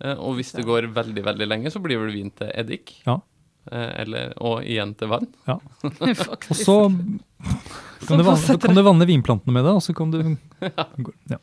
Eh, 0.03 0.15
Og 0.17 0.35
hvis 0.35 0.51
det 0.51 0.65
går 0.65 0.89
veldig, 0.93 1.23
veldig 1.23 1.47
lenge, 1.47 1.71
så 1.71 1.79
blir 1.81 1.97
vel 2.01 2.11
vin 2.11 2.31
til 2.31 2.49
eddik. 2.53 2.95
Ja. 3.05 3.19
Eh, 3.71 4.01
Eller, 4.03 4.33
og 4.43 4.63
igjen 4.67 4.91
til 4.99 5.07
vann. 5.13 5.27
Ja. 5.47 5.55
Og 6.49 6.55
så 6.57 6.75
kan 8.07 8.19
du, 8.19 8.23
vanne, 8.27 8.57
kan 8.59 8.75
du 8.75 8.81
vanne 8.83 9.05
vinplantene 9.07 9.53
med 9.55 9.63
det, 9.63 9.71
og 9.77 9.83
så 9.83 9.93
kan 9.95 10.09
du 10.11 10.17
ja. 10.59 11.37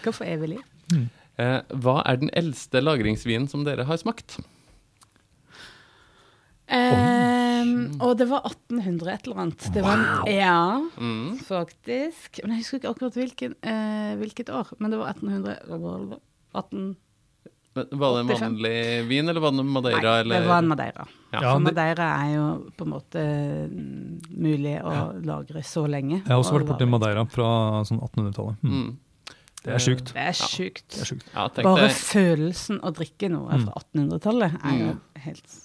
Skal 0.00 0.12
få 0.16 0.26
evig 0.26 0.48
liv. 0.56 1.04
Eh, 1.38 1.60
Hva 1.82 2.00
er 2.06 2.18
den 2.18 2.30
eldste 2.34 2.82
lagringsvinen 2.82 3.46
som 3.50 3.62
dere 3.66 3.86
har 3.86 3.98
smakt? 4.02 4.38
Um, 6.66 7.92
og 8.02 8.16
det 8.18 8.26
var 8.26 8.42
1800 8.48 9.12
et 9.12 9.26
eller 9.28 9.42
annet. 9.44 9.66
Det 9.74 9.82
var 9.84 10.00
en, 10.00 10.32
ja, 10.34 10.56
Mm. 10.98 11.38
faktisk. 11.46 12.40
Men 12.42 12.56
jeg 12.56 12.64
husker 12.64 12.80
ikke 12.80 12.90
akkurat 12.94 13.14
hvilken, 13.20 13.54
eh, 13.62 14.16
hvilket 14.18 14.50
år. 14.50 14.72
Men 14.80 14.90
det 14.90 14.98
var 14.98 15.14
1800 15.14 16.18
18, 16.54 16.80
Men 16.82 16.96
Var 17.76 18.12
det 18.16 18.20
en 18.24 18.28
vanlig 18.32 18.74
vin, 19.08 19.28
eller 19.28 19.40
var 19.44 19.52
det 19.52 19.64
Madeira? 19.68 20.00
Nei, 20.02 20.20
eller? 20.24 20.40
det 20.40 20.48
var 20.48 20.58
en 20.62 20.68
Madeira. 20.70 21.06
Ja. 21.32 21.40
Ja, 21.42 21.52
For 21.52 21.60
Madeira 21.66 22.06
er 22.22 22.30
jo 22.34 22.44
på 22.78 22.86
en 22.86 22.92
måte 22.94 23.22
mm, 23.68 24.20
mulig 24.40 24.76
å 24.80 24.94
lagre 25.26 25.62
så 25.66 25.82
lenge. 25.90 26.22
Jeg 26.22 26.30
har 26.32 26.40
også 26.40 26.54
og 26.54 26.60
vært 26.62 26.70
borti. 26.72 26.88
Madeira 26.88 27.26
fra 27.28 27.48
sånn 27.88 28.00
1800-tallet. 28.00 28.62
Mm. 28.64 28.72
Mm. 28.80 28.96
Det 29.66 29.74
er 29.74 29.82
sjukt. 29.82 30.12
Det 30.14 30.24
er 30.30 30.36
sjukt. 30.38 30.84
Det 30.94 31.00
er 31.02 31.08
sjukt. 31.10 31.28
Ja, 31.34 31.46
Bare 31.66 31.88
deg- 31.88 31.96
følelsen 31.98 32.76
å 32.86 32.92
drikke 32.94 33.28
noe 33.32 33.56
Mm. 33.58 33.64
fra 33.66 33.80
1800-tallet 33.82 34.58
er 34.62 34.76
jo 34.78 34.92
helt 35.26 35.56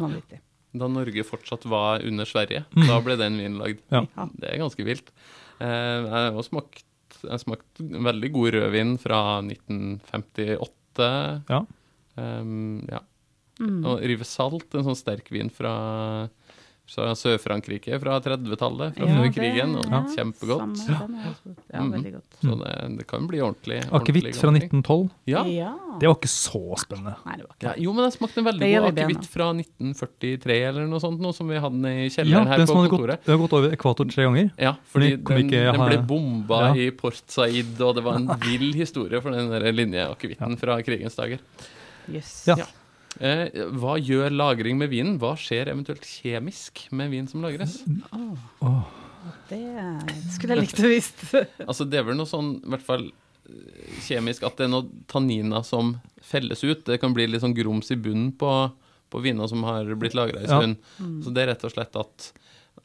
vanvittig. 0.00 0.40
da 0.72 0.86
Norge 0.88 1.24
fortsatt 1.26 1.64
var 1.66 2.00
under 2.06 2.24
Sverige. 2.24 2.64
Mm. 2.74 2.86
Da 2.88 3.00
ble 3.04 3.16
den 3.20 3.36
vinen 3.36 3.58
lagd. 3.58 3.80
Ja. 3.90 4.04
Ja. 4.16 4.28
Det 4.38 4.48
er 4.54 4.58
ganske 4.62 4.84
vilt. 4.86 5.10
Eh, 5.60 5.66
jeg 5.66 6.32
har 6.34 6.42
smakt, 6.46 6.84
jeg 7.22 7.30
har 7.30 7.38
smakt 7.42 7.80
veldig 7.80 8.32
god 8.32 8.52
rødvin 8.54 8.96
fra 9.02 9.20
1958. 9.42 10.70
Ja. 11.50 11.62
Um, 12.16 12.82
ja. 12.90 13.02
Mm. 13.60 13.80
Og 13.84 14.02
Rivesalt, 14.08 14.68
en 14.74 14.86
sånn 14.88 14.98
sterk 14.98 15.28
vin 15.32 15.52
fra, 15.52 15.72
fra 16.90 17.12
Sør-Frankrike 17.14 17.98
fra 18.02 18.16
30-tallet, 18.20 18.96
fra 18.96 19.06
Ja, 19.06 19.16
før 19.20 19.32
krigen. 19.34 19.76
Og 19.78 19.84
ja, 19.86 20.00
kjempegodt. 20.16 20.76
samme, 20.82 21.34
den. 21.44 21.56
Ja, 21.72 21.80
Mhm. 21.80 21.92
veldig 21.94 22.12
godt. 22.12 22.38
Så 22.42 22.56
det, 22.58 22.98
det 22.98 23.06
kan 23.06 23.26
bli 23.28 23.38
ordentlig. 23.40 23.78
Akevitt 23.92 24.34
fra 24.36 24.50
1912. 24.50 25.10
Ja. 25.26 25.44
Ja. 25.46 25.72
Det 26.00 26.08
var 26.08 26.16
ikke 26.16 26.30
så 26.32 26.62
spennende. 26.78 27.14
Nei, 27.26 27.36
det 27.36 27.46
var 27.46 27.54
ikke 27.54 27.68
Ja, 27.68 27.74
jo, 27.78 27.92
men 27.92 28.04
jeg 28.10 28.18
smakte 28.18 28.38
en 28.38 28.44
veldig 28.44 28.60
Det 28.60 28.80
god 28.80 28.94
vi 28.94 29.02
akevitt 29.02 29.26
fra 29.30 29.52
1943 29.54 30.58
eller 30.68 30.86
noe 30.86 31.00
sånt, 31.00 31.20
noe 31.20 31.32
som 31.32 31.48
vi 31.48 31.56
hadde 31.62 31.84
i 31.86 32.04
Ja, 32.08 32.08
kjelleren 32.16 32.46
her 32.48 32.58
på 32.58 32.66
som 32.66 32.76
Ja, 32.84 32.88
kontoret. 32.90 33.16
gått, 33.20 33.24
det 33.24 33.32
har 33.32 33.38
gått 33.46 33.52
over 33.58 33.70
ekvator 33.76 34.10
tre 34.10 34.24
ganger. 34.24 34.50
Ja, 34.58 34.74
fordi 34.92 35.10
den, 35.22 35.48
ikke- 35.48 35.72
den 35.72 35.86
ble 35.88 35.98
bomba 36.06 36.60
Ja. 36.68 36.74
i 36.74 36.90
Port 36.90 37.22
Said, 37.28 37.80
og 37.80 37.94
det 37.94 38.02
var 38.04 38.14
en 38.16 38.26
vill 38.40 38.72
historie 38.74 39.20
for 39.20 39.30
den 39.30 39.48
linjeakevitten 39.76 40.50
ja. 40.50 40.56
fra 40.56 40.82
krigens 40.82 41.14
dager. 41.14 41.38
Yes. 42.10 42.44
Ja. 42.48 42.56
Ja. 43.18 43.30
Eh, 43.50 43.64
hva 43.80 43.96
gjør 43.98 44.30
lagring 44.32 44.78
med 44.78 44.92
vinen? 44.92 45.18
Hva 45.20 45.34
skjer 45.38 45.72
eventuelt 45.72 46.06
kjemisk 46.06 46.86
med 46.94 47.10
vin 47.10 47.26
som 47.30 47.42
lagres? 47.44 47.80
Åh. 48.14 48.84
Det 49.50 49.62
skulle 50.32 50.54
jeg 50.54 50.64
likt 50.64 50.80
å 50.80 50.90
visst. 50.90 51.24
Altså, 51.68 51.86
det 51.88 52.00
er 52.00 52.06
vel 52.08 52.18
noe 52.18 52.28
sånn, 52.28 52.54
i 52.62 52.70
hvert 52.72 52.86
fall 52.86 53.08
eh, 53.10 53.96
kjemisk, 54.06 54.46
at 54.46 54.60
det 54.60 54.68
er 54.68 54.72
noen 54.72 55.02
tanniner 55.10 55.66
som 55.66 55.96
felles 56.24 56.62
ut. 56.64 56.84
Det 56.86 57.00
kan 57.02 57.14
bli 57.16 57.26
litt 57.28 57.44
sånn 57.44 57.56
grums 57.56 57.90
i 57.92 57.98
bunnen 58.00 58.30
på, 58.38 58.52
på 59.10 59.24
viner 59.24 59.50
som 59.50 59.66
har 59.68 59.90
blitt 59.98 60.16
lagra 60.18 60.44
en 60.44 60.48
Ja. 60.48 60.62
Mm. 61.02 61.18
Så 61.24 61.34
det 61.34 61.44
er 61.44 61.52
rett 61.54 61.66
og 61.66 61.74
slett 61.74 61.98
at, 61.98 62.30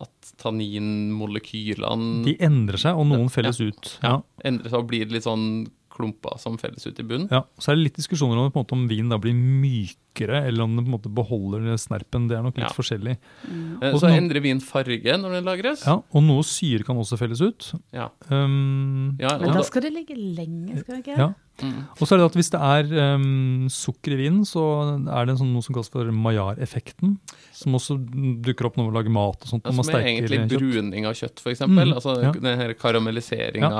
at 0.01 0.36
tanninmolekylene 0.41 2.25
De 2.25 2.36
endrer 2.44 2.82
seg, 2.82 2.98
og 2.98 3.08
noen 3.12 3.32
felles 3.34 3.62
ut. 3.62 3.98
Ja. 4.03 4.20
endrer 4.44 4.74
seg 4.74 4.82
og 4.82 4.89
blir 4.91 5.12
litt 5.13 5.27
sånn 5.27 5.67
klumper 5.96 6.38
som 6.42 6.58
felles 6.60 6.84
ut 6.86 7.00
i 7.00 7.04
bunnen. 7.08 7.30
Ja, 7.32 7.44
Så 7.58 7.72
er 7.72 7.78
det 7.80 7.86
litt 7.88 8.00
diskusjoner 8.02 8.38
om, 8.44 8.52
måte, 8.52 8.75
om 8.75 8.86
vin 8.92 9.08
da 9.10 9.18
blir 9.22 9.34
mykere, 9.34 10.44
eller 10.50 10.64
om 10.68 10.75
den 10.75 10.86
på 10.86 10.92
en 10.92 10.96
måte 10.98 11.12
beholder 11.16 11.78
snerpen. 11.82 12.28
Det 12.30 12.38
er 12.38 12.44
nok 12.44 12.58
litt 12.60 12.68
Ja. 12.68 12.74
forskjellig. 12.75 13.18
Mm. 13.48 13.94
Og 13.94 14.00
Så 14.02 14.12
endrer 14.12 14.42
vin 14.44 14.60
farge 14.60 15.16
når 15.18 15.32
den 15.40 15.46
lagres. 15.48 15.86
Ja, 15.88 16.02
Og 16.14 16.24
noe 16.24 16.44
syre 16.44 16.84
kan 16.84 16.96
også 16.98 17.18
felles 17.18 17.42
ut. 17.42 17.72
Ja. 17.94 18.10
Um, 18.30 19.16
Ja, 19.20 19.38
Men 19.40 19.54
da- 19.54 19.62
skal 19.64 19.82
det 19.84 19.94
ligge 19.94 20.16
lenge, 20.18 20.80
skal 20.84 20.96
det 21.02 21.06
ikke? 21.06 21.18
ja. 21.18 21.34
Mm. 21.63 21.75
Og 21.95 22.01
så 22.03 22.15
er 22.15 22.19
det 22.19 22.25
at 22.27 22.35
hvis 22.35 22.50
det 22.51 22.59
er 22.59 23.15
um, 23.15 23.67
sukker 23.71 24.15
i 24.15 24.17
vinen, 24.19 24.41
så 24.47 24.62
er 25.07 25.27
det 25.27 25.35
en 25.35 25.39
sånn, 25.39 25.53
noe 25.55 25.63
som 25.63 25.75
kalles 25.77 25.91
for 25.93 26.09
Maillard-effekten. 26.12 27.13
Som 27.55 27.77
også 27.79 27.95
dukker 28.43 28.67
opp 28.67 28.79
når 28.79 28.89
man 28.89 28.97
lager 28.97 29.13
mat 29.15 29.45
og 29.45 29.51
sånt. 29.53 29.69
Ja, 29.69 29.75
som 29.77 29.91
er 29.95 30.07
egentlig 30.09 30.41
kjøtt. 30.41 30.55
bruning 30.57 31.07
av 31.07 31.15
kjøtt, 31.15 31.39
f.eks. 31.43 31.63
Mm, 31.69 31.81
Altså 31.95 32.17
ja. 32.21 32.33
den 32.35 32.59
her 32.59 32.74
karamelliseringa 32.79 33.71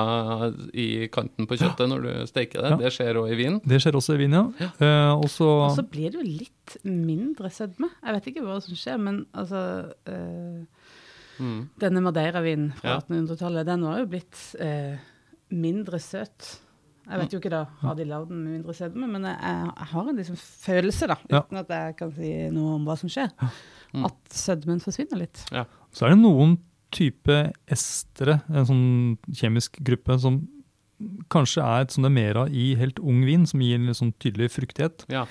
i 0.74 0.88
kanten 1.12 1.50
på 1.50 1.58
kjøttet 1.60 1.92
når 1.92 2.06
du 2.06 2.12
steker 2.32 2.62
det. 2.64 2.72
Ja. 2.76 2.80
Det 2.86 2.94
skjer 2.96 3.20
òg 3.24 3.34
i 3.36 3.40
vin. 3.42 3.60
Det 3.66 3.82
skjer 3.84 4.00
også 4.00 4.16
i 4.16 4.24
vin, 4.24 4.38
ja. 4.40 4.46
Eh, 4.80 5.12
og 5.16 5.28
så 5.34 5.50
Og 5.66 5.76
så 5.76 5.84
blir 5.90 6.14
det 6.14 6.22
jo 6.22 6.26
litt 6.26 6.78
mindre 6.88 7.52
sødme. 7.52 7.92
Jeg 8.04 8.18
vet 8.20 8.32
ikke 8.32 8.46
hva 8.48 8.62
som 8.64 8.80
skjer, 8.80 9.02
men 9.02 9.26
altså 9.36 9.66
uh, 10.08 10.64
Mm. 11.36 11.66
Denne 11.82 12.00
Madeira-vinen 12.00 12.70
fra 12.80 12.94
Ja. 12.94 13.00
1800-tallet, 13.02 13.66
den 13.68 13.82
var 13.84 13.98
jo 14.00 14.06
blitt 14.08 14.56
eh, 14.60 14.96
mindre 15.52 16.00
søt. 16.00 16.60
Jeg 17.08 17.20
vet 17.20 17.32
jo 17.36 17.40
ikke 17.40 17.50
da, 17.54 17.64
har 17.82 17.96
de 17.96 18.06
lagd 18.06 18.30
den 18.30 18.44
med 18.44 18.52
mindre 18.58 18.74
sødme, 18.74 19.08
men 19.08 19.24
jeg, 19.24 19.38
jeg 19.42 19.88
har 19.92 20.10
en 20.10 20.16
liksom 20.18 20.38
følelse, 20.38 21.08
da, 21.08 21.16
Ja. 21.30 21.42
uten 21.42 21.58
at 21.58 21.68
jeg 21.70 21.98
kan 21.98 22.12
si 22.16 22.32
noe 22.50 22.76
om 22.76 22.86
hva 22.86 22.98
som 22.98 23.10
skjer, 23.10 23.30
Mm. 23.96 24.06
at 24.06 24.18
sødmen 24.30 24.82
forsvinner 24.82 25.18
litt. 25.22 25.46
Så 25.94 26.06
er 26.06 26.10
det 26.10 26.18
noen 26.20 26.58
type 26.92 27.54
estere, 27.72 28.42
en 28.50 28.66
sånn 28.66 29.18
kjemisk 29.32 29.78
gruppe, 29.84 30.20
som 30.20 30.42
kanskje 31.30 31.64
er 31.64 31.82
et 31.86 31.92
som 31.92 32.04
det 32.04 32.10
er 32.12 32.16
mer 32.16 32.38
av 32.46 32.50
i 32.56 32.74
helt 32.76 33.00
ung 33.00 33.24
vin, 33.28 33.46
som 33.46 33.60
gir 33.64 33.76
en 33.76 33.86
litt 33.88 33.96
sånn 34.00 34.14
tydelig 34.20 34.50
fruktighet, 34.52 35.06
Ja. 35.10 35.26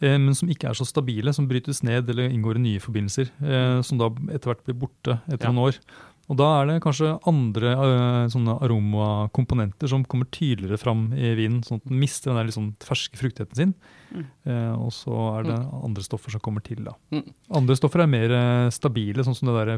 eh, 0.00 0.16
men 0.18 0.34
som 0.34 0.48
ikke 0.48 0.68
er 0.70 0.74
så 0.74 0.86
stabile, 0.86 1.34
som 1.34 1.48
brytes 1.48 1.82
ned 1.82 2.08
eller 2.08 2.28
inngår 2.30 2.56
i 2.56 2.60
nye 2.60 2.78
forbindelser, 2.80 3.30
eh, 3.42 3.82
som 3.82 3.98
da 3.98 4.08
etter 4.32 4.52
hvert 4.54 4.64
blir 4.64 4.78
borte 4.78 5.20
etter 5.28 5.46
Ja. 5.46 5.52
noen 5.52 5.72
år. 5.72 5.78
Og 6.26 6.38
da 6.40 6.46
er 6.58 6.68
det 6.68 6.80
kanskje 6.82 7.12
andre 7.30 7.72
eh, 7.72 8.24
sånne 8.32 8.56
aromakomponenter 8.66 9.90
som 9.90 10.04
kommer 10.10 10.26
tydeligere 10.34 10.80
fram 10.80 11.08
i 11.14 11.32
vinen, 11.38 11.60
sånn 11.66 11.78
at 11.78 11.86
den 11.86 12.00
mister 12.02 12.32
den 12.32 12.40
der 12.40 12.54
sånn 12.54 12.72
ferske 12.82 13.20
fruktigheten 13.20 13.58
sin. 13.60 13.74
Mm. 14.10 14.26
Eh, 14.50 14.74
og 14.74 14.90
så 14.94 15.14
er 15.36 15.50
det 15.52 15.58
andre 15.86 16.06
stoffer 16.06 16.34
som 16.34 16.42
kommer 16.42 16.64
til. 16.66 16.82
da. 16.86 16.96
Mm. 17.14 17.28
Andre 17.60 17.78
stoffer 17.78 18.02
er 18.02 18.10
mer 18.10 18.34
eh, 18.34 18.68
stabile, 18.74 19.26
sånn 19.26 19.38
som 19.38 19.52
det 19.52 19.58
der 19.60 19.76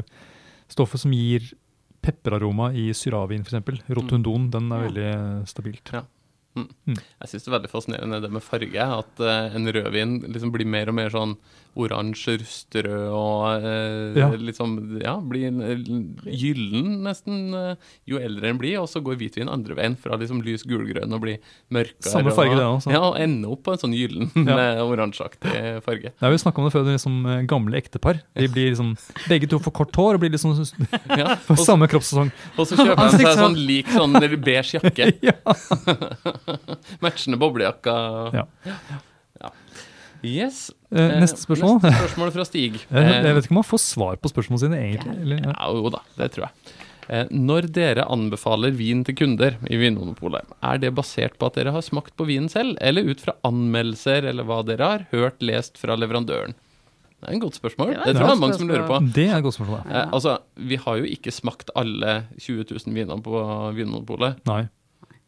stoffet 0.73 1.05
som 1.05 1.13
gir 1.13 1.51
pepperaroma 2.01 2.71
i 2.73 2.89
syravin, 2.97 3.45
f.eks. 3.45 3.85
Rotundon. 3.93 4.49
Den 4.53 4.71
er 4.73 4.87
veldig 4.87 5.11
stabilt. 5.51 5.93
Ja. 5.93 6.05
Jeg 6.57 7.29
syns 7.29 7.45
det 7.45 7.49
er 7.51 7.55
veldig 7.59 7.71
fascinerende 7.71 8.21
det 8.23 8.31
med 8.33 8.43
farge. 8.43 8.89
At 8.99 9.21
uh, 9.23 9.55
en 9.55 9.69
rødvin 9.71 10.19
liksom 10.33 10.51
blir 10.55 10.67
mer 10.69 10.89
og 10.91 10.97
mer 10.97 11.13
sånn 11.13 11.35
oransje, 11.79 12.33
rustrød 12.41 13.13
og 13.13 13.63
uh, 13.63 14.17
Ja. 14.17 14.27
liksom 14.33 14.73
Ja, 14.99 15.13
blir 15.21 15.45
eh, 15.63 15.83
gyllen 16.25 17.03
nesten 17.05 17.53
uh, 17.55 17.75
jo 18.09 18.17
eldre 18.19 18.49
en 18.49 18.59
blir. 18.59 18.79
Og 18.81 18.89
så 18.91 18.99
går 19.05 19.19
hvitvin 19.21 19.51
andre 19.51 19.77
veien, 19.77 19.95
fra 19.99 20.17
liksom 20.19 20.41
lys 20.43 20.65
gulgrønn 20.67 21.13
og 21.15 21.21
blir 21.23 21.37
mørkere. 21.71 22.09
Samme 22.09 22.33
farge, 22.35 22.57
og, 22.57 22.59
det 22.59 22.67
også. 22.67 22.93
Ja, 22.95 23.03
og 23.11 23.19
ender 23.21 23.53
opp 23.53 23.63
på 23.67 23.75
en 23.77 23.83
sånn 23.85 23.95
gyllen 23.95 24.31
Ja. 24.49 24.57
med 24.57 24.81
oransjeaktig 24.83 25.55
farge. 25.85 26.11
Ja, 26.19 26.33
vi 26.33 26.41
snakka 26.41 26.63
om 26.63 26.67
det 26.67 26.73
før, 26.75 26.87
det 26.87 26.95
er 26.95 26.99
liksom 26.99 27.21
gamle 27.47 27.79
ektepar. 27.79 28.23
De 28.35 28.49
blir 28.51 28.71
liksom, 28.73 28.95
Begge 29.29 29.47
to 29.51 29.61
får 29.63 29.75
kort 29.83 30.01
hår 30.01 30.17
og 30.17 30.25
blir 30.25 30.33
liksom 30.33 30.57
Ja. 31.15 31.37
Og, 31.49 31.57
samme 31.61 31.87
kroppssesong. 31.91 32.29
og 32.57 32.67
så 32.67 32.77
kjøper 32.79 33.09
de 33.13 33.21
seg 33.21 33.39
sånn 33.39 33.57
lik 33.69 33.89
sånn 33.93 34.15
beige 34.41 34.79
jakke. 34.79 35.11
ja. 35.23 35.37
Matchende 37.03 37.39
boblejakka. 37.41 37.95
Ja. 38.35 38.45
Ja. 38.65 39.51
Yes. 40.25 40.65
Eh, 40.91 41.13
neste 41.21 41.39
spørsmål. 41.39 41.77
Neste 41.79 41.95
spørsmål 42.01 42.31
fra 42.35 42.43
Stig. 42.47 42.79
Jeg, 42.91 43.11
jeg 43.23 43.35
vet 43.37 43.45
ikke 43.47 43.53
om 43.55 43.59
man 43.61 43.67
får 43.69 43.81
svar 43.85 44.17
på 44.19 44.31
spørsmålene 44.31 44.65
sine, 44.65 44.79
egentlig. 44.89 45.15
Eller, 45.23 45.43
ja. 45.45 45.53
Ja, 45.55 45.69
jo 45.77 45.91
da, 45.95 46.01
det 46.19 46.27
tror 46.35 46.49
jeg. 46.49 46.73
Eh, 47.09 47.29
Når 47.33 47.69
dere 47.73 48.03
anbefaler 48.11 48.75
vin 48.75 49.05
til 49.07 49.15
kunder 49.17 49.55
i 49.71 49.79
Vinmonopolet, 49.79 50.43
er 50.61 50.81
det 50.83 50.91
basert 50.97 51.37
på 51.39 51.47
at 51.47 51.55
dere 51.57 51.71
har 51.73 51.85
smakt 51.87 52.17
på 52.19 52.27
vinen 52.27 52.51
selv, 52.51 52.75
eller 52.83 53.07
ut 53.07 53.23
fra 53.23 53.37
anmeldelser 53.47 54.27
eller 54.29 54.45
hva 54.49 54.59
dere 54.67 54.89
har 54.91 55.05
hørt 55.13 55.39
lest 55.41 55.79
fra 55.81 55.95
leverandøren? 55.97 56.53
Det 57.19 57.27
er 57.27 57.35
en 57.35 57.41
godt 57.43 57.57
spørsmål. 57.57 57.89
Det 57.95 57.95
Det, 57.95 58.03
tror 58.03 58.13
jeg 58.13 58.27
det 58.29 58.35
er 58.35 58.43
mange 58.43 58.59
som 58.59 58.69
lurer 58.69 58.85
på. 58.87 58.99
Det 59.15 59.25
er 59.27 59.37
et 59.39 59.43
godt 59.47 59.55
spørsmål. 59.57 59.79
ja. 59.87 60.03
Eh, 60.03 60.11
altså, 60.19 60.35
vi 60.71 60.77
har 60.83 60.99
jo 60.99 61.07
ikke 61.15 61.31
smakt 61.35 61.71
alle 61.79 62.13
20 62.39 62.67
000 62.75 62.93
viner 62.95 63.23
på 63.23 63.41
Vinmonopolet. 63.75 64.37
Nei. 64.47 64.61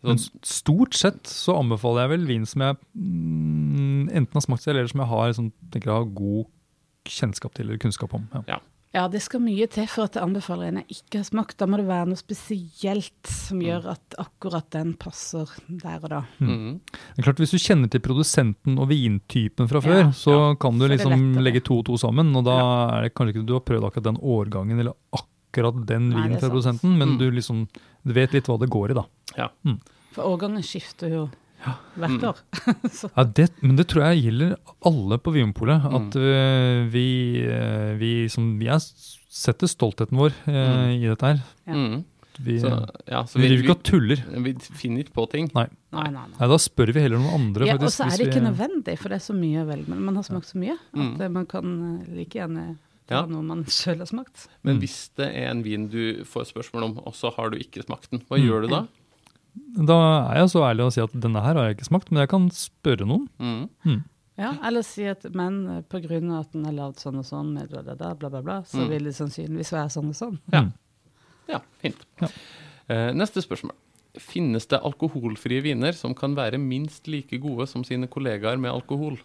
Men 0.04 0.18
stort 0.48 0.98
sett 0.98 1.30
så 1.30 1.60
anbefaler 1.60 2.06
jeg 2.06 2.14
vel 2.16 2.28
vin 2.30 2.48
som 2.50 2.64
jeg 2.66 2.78
mm, 2.98 4.10
enten 4.10 4.40
har 4.40 4.46
smakt 4.48 4.66
selv, 4.66 4.80
eller 4.80 4.92
som 4.92 5.04
jeg 5.04 5.12
har, 5.14 5.34
som 5.38 5.52
tenker 5.74 5.92
jeg 5.92 6.00
har 6.00 6.12
god 6.18 7.12
kjennskap 7.12 7.56
til 7.58 7.68
eller 7.68 7.82
kunnskap 7.82 8.14
om. 8.18 8.28
Ja. 8.50 8.60
Ja, 8.92 9.06
det 9.08 9.22
skal 9.24 9.40
mye 9.40 9.70
til 9.72 9.86
for 9.88 10.10
at 10.10 10.18
jeg 10.18 10.26
anbefaler 10.26 10.68
en 10.68 10.82
jeg 10.82 10.98
ikke 10.98 11.22
har 11.22 11.28
smakt. 11.30 11.56
Da 11.62 11.68
må 11.70 11.78
det 11.80 11.86
være 11.88 12.10
noe 12.10 12.20
spesielt 12.20 13.30
som 13.32 13.62
gjør 13.64 13.88
at 13.94 14.18
akkurat 14.20 14.68
den 14.76 14.92
passer 15.00 15.48
der 15.70 16.02
og 16.02 16.10
da. 16.12 16.20
Mm. 16.44 16.82
Det 16.84 17.22
er 17.22 17.28
klart 17.30 17.40
Hvis 17.40 17.56
du 17.56 17.62
kjenner 17.62 17.92
til 17.92 18.04
produsenten 18.04 18.76
og 18.76 18.90
vintypen 18.92 19.72
fra 19.72 19.80
før, 19.86 20.02
Ja, 20.02 20.12
så 20.12 20.36
kan 20.60 20.76
du 20.76 20.90
Så 20.90 20.92
liksom 20.92 21.40
legge 21.40 21.64
to 21.64 21.80
og 21.80 21.86
to 21.88 21.96
sammen. 22.04 22.36
Og 22.36 22.44
da 22.44 22.58
er 22.98 23.08
det 23.08 23.14
kanskje 23.16 23.38
ikke 23.38 23.48
du 23.48 23.56
har 23.56 23.64
prøvd 23.64 23.88
akkurat 23.88 24.10
den 24.12 24.20
årgangen 24.20 24.84
eller 24.84 24.98
akkurat 25.14 25.30
den 25.54 26.10
Nei, 26.10 26.24
vinen 26.28 26.40
fra 26.40 26.50
produsenten, 26.50 26.98
men 26.98 27.10
Mm. 27.16 27.18
du 27.20 27.32
liksom 27.32 27.68
du 28.06 28.14
vet 28.14 28.34
litt 28.34 28.46
hva 28.48 28.58
det 28.60 28.70
går 28.70 28.92
i, 28.92 28.94
da. 28.94 29.06
For 30.14 30.24
årgangene 30.24 30.64
skifter 30.64 31.10
jo 31.10 31.30
hvert 31.96 32.20
Mm. 32.20 32.24
år. 32.32 32.38
Ja, 33.18 33.24
det, 33.24 33.50
men 33.62 33.76
det 33.78 33.88
tror 33.88 34.04
jeg 34.10 34.24
gjelder 34.26 34.56
alle 34.84 35.18
på 35.22 35.32
Vinmonopolet. 35.32 35.84
Mm. 35.84 35.96
At 35.96 36.16
øh, 36.16 36.88
vi, 36.92 37.44
øh, 37.46 38.00
vi, 38.00 38.28
som, 38.30 38.58
vi 38.60 38.68
er, 38.68 38.80
setter 38.80 39.68
stoltheten 39.68 40.18
vår 40.18 40.32
øh, 40.48 40.90
i 40.98 41.06
dette 41.08 41.22
her. 41.26 41.44
Ja. 41.68 41.74
Mm. 41.74 42.04
Vi, 42.42 42.56
Så, 42.60 42.70
ja, 43.08 43.20
så 43.28 43.38
vi 43.38 43.44
vi, 43.44 43.48
driver 43.52 43.64
ikke 43.68 43.76
og 43.76 43.84
tuller. 43.84 44.22
vi 44.42 44.54
finner 44.74 45.04
ikke 45.04 45.14
på 45.14 45.30
ting. 45.30 45.52
Nei. 45.54 45.68
nei, 45.94 46.04
nei, 46.10 46.12
nei. 46.26 46.38
Nei, 46.40 46.48
da 46.50 46.58
spør 46.58 46.92
vi 46.96 47.02
heller 47.04 47.20
noen 47.20 47.36
andre. 47.38 47.68
Ja, 47.68 47.76
og 47.76 47.92
så 47.92 48.08
er 48.08 48.18
det 48.18 48.28
ikke 48.32 48.40
vi- 48.42 48.48
nødvendig, 48.50 48.98
for 48.98 49.10
det 49.10 49.18
er 49.20 49.26
så 49.28 49.36
mye 49.38 49.62
å 49.62 49.68
velge 49.68 49.88
mellom. 49.92 50.06
Man 50.10 50.16
har 50.16 50.24
smakt 50.24 50.48
så 50.50 50.58
mye 50.58 50.78
Mm. 50.96 51.14
at 51.14 51.20
mm. 51.22 51.32
man 51.34 51.46
kan 51.46 52.02
eh, 52.02 52.16
like 52.16 52.34
gjerne 52.40 52.78
Ja. 53.12 53.26
noe 53.28 53.43
man 53.43 53.63
sjøl 53.69 53.97
har 54.00 54.08
smakt. 54.10 54.47
Men 54.63 54.78
Mm. 54.78 54.82
hvis 54.82 55.10
det 55.17 55.28
er 55.36 55.50
en 55.52 55.63
vin 55.63 55.88
du 55.91 56.24
får 56.24 56.50
spørsmål 56.54 56.84
om, 56.84 56.97
og 57.06 57.13
så 57.13 57.32
har 57.36 57.50
du 57.52 57.58
ikke 57.58 57.84
smakt 57.86 58.10
den, 58.12 58.19
hva 58.30 58.38
Mm. 58.39 58.45
gjør 58.47 58.62
du 58.62 58.67
da? 58.76 58.88
Da 59.84 59.97
er 60.32 60.38
jeg 60.39 60.50
så 60.54 60.62
ærlig 60.63 60.86
å 60.88 60.91
si 60.93 61.02
at 61.02 61.12
denne 61.12 61.41
her 61.43 61.56
har 61.56 61.67
jeg 61.67 61.78
ikke 61.78 61.89
smakt, 61.91 62.10
men 62.12 62.21
jeg 62.21 62.30
kan 62.30 62.50
spørre 62.50 63.06
noen. 63.06 63.28
Mm. 63.39 64.04
Ja, 64.38 64.54
eller 64.63 64.82
si 64.82 65.04
at 65.06 65.26
men 65.36 65.84
pga. 65.89 66.08
av 66.32 66.39
at 66.39 66.52
den 66.54 66.65
er 66.65 66.71
lagd 66.71 66.95
sånn 66.97 67.17
og 67.19 67.26
sånn, 67.26 67.54
med 67.54 67.69
bla, 67.69 67.82
bla, 67.84 67.95
bla, 67.95 68.13
bla, 68.15 68.30
bla, 68.30 68.41
bla 68.41 68.62
så 68.63 68.78
Mm. 68.80 68.89
vil 68.89 69.04
det 69.04 69.13
sannsynligvis 69.13 69.71
være 69.76 69.89
sånn 69.91 70.08
og 70.08 70.15
sånn. 70.15 70.39
Ja. 70.54 70.62
Mm. 70.62 70.74
Ja, 71.50 71.60
fint. 71.82 71.97
Ja. 72.21 72.28
Uh, 72.89 73.12
neste 73.13 73.41
spørsmål. 73.43 73.76
Finnes 74.17 74.65
det 74.67 74.80
alkoholfrie 74.82 75.62
viner 75.62 75.93
som 75.93 76.13
kan 76.15 76.34
være 76.36 76.58
minst 76.58 77.08
like 77.08 77.38
gode 77.39 77.67
som 77.67 77.84
sine 77.84 78.08
kollegaer 78.08 78.58
med 78.60 78.71
alkohol? 78.71 79.19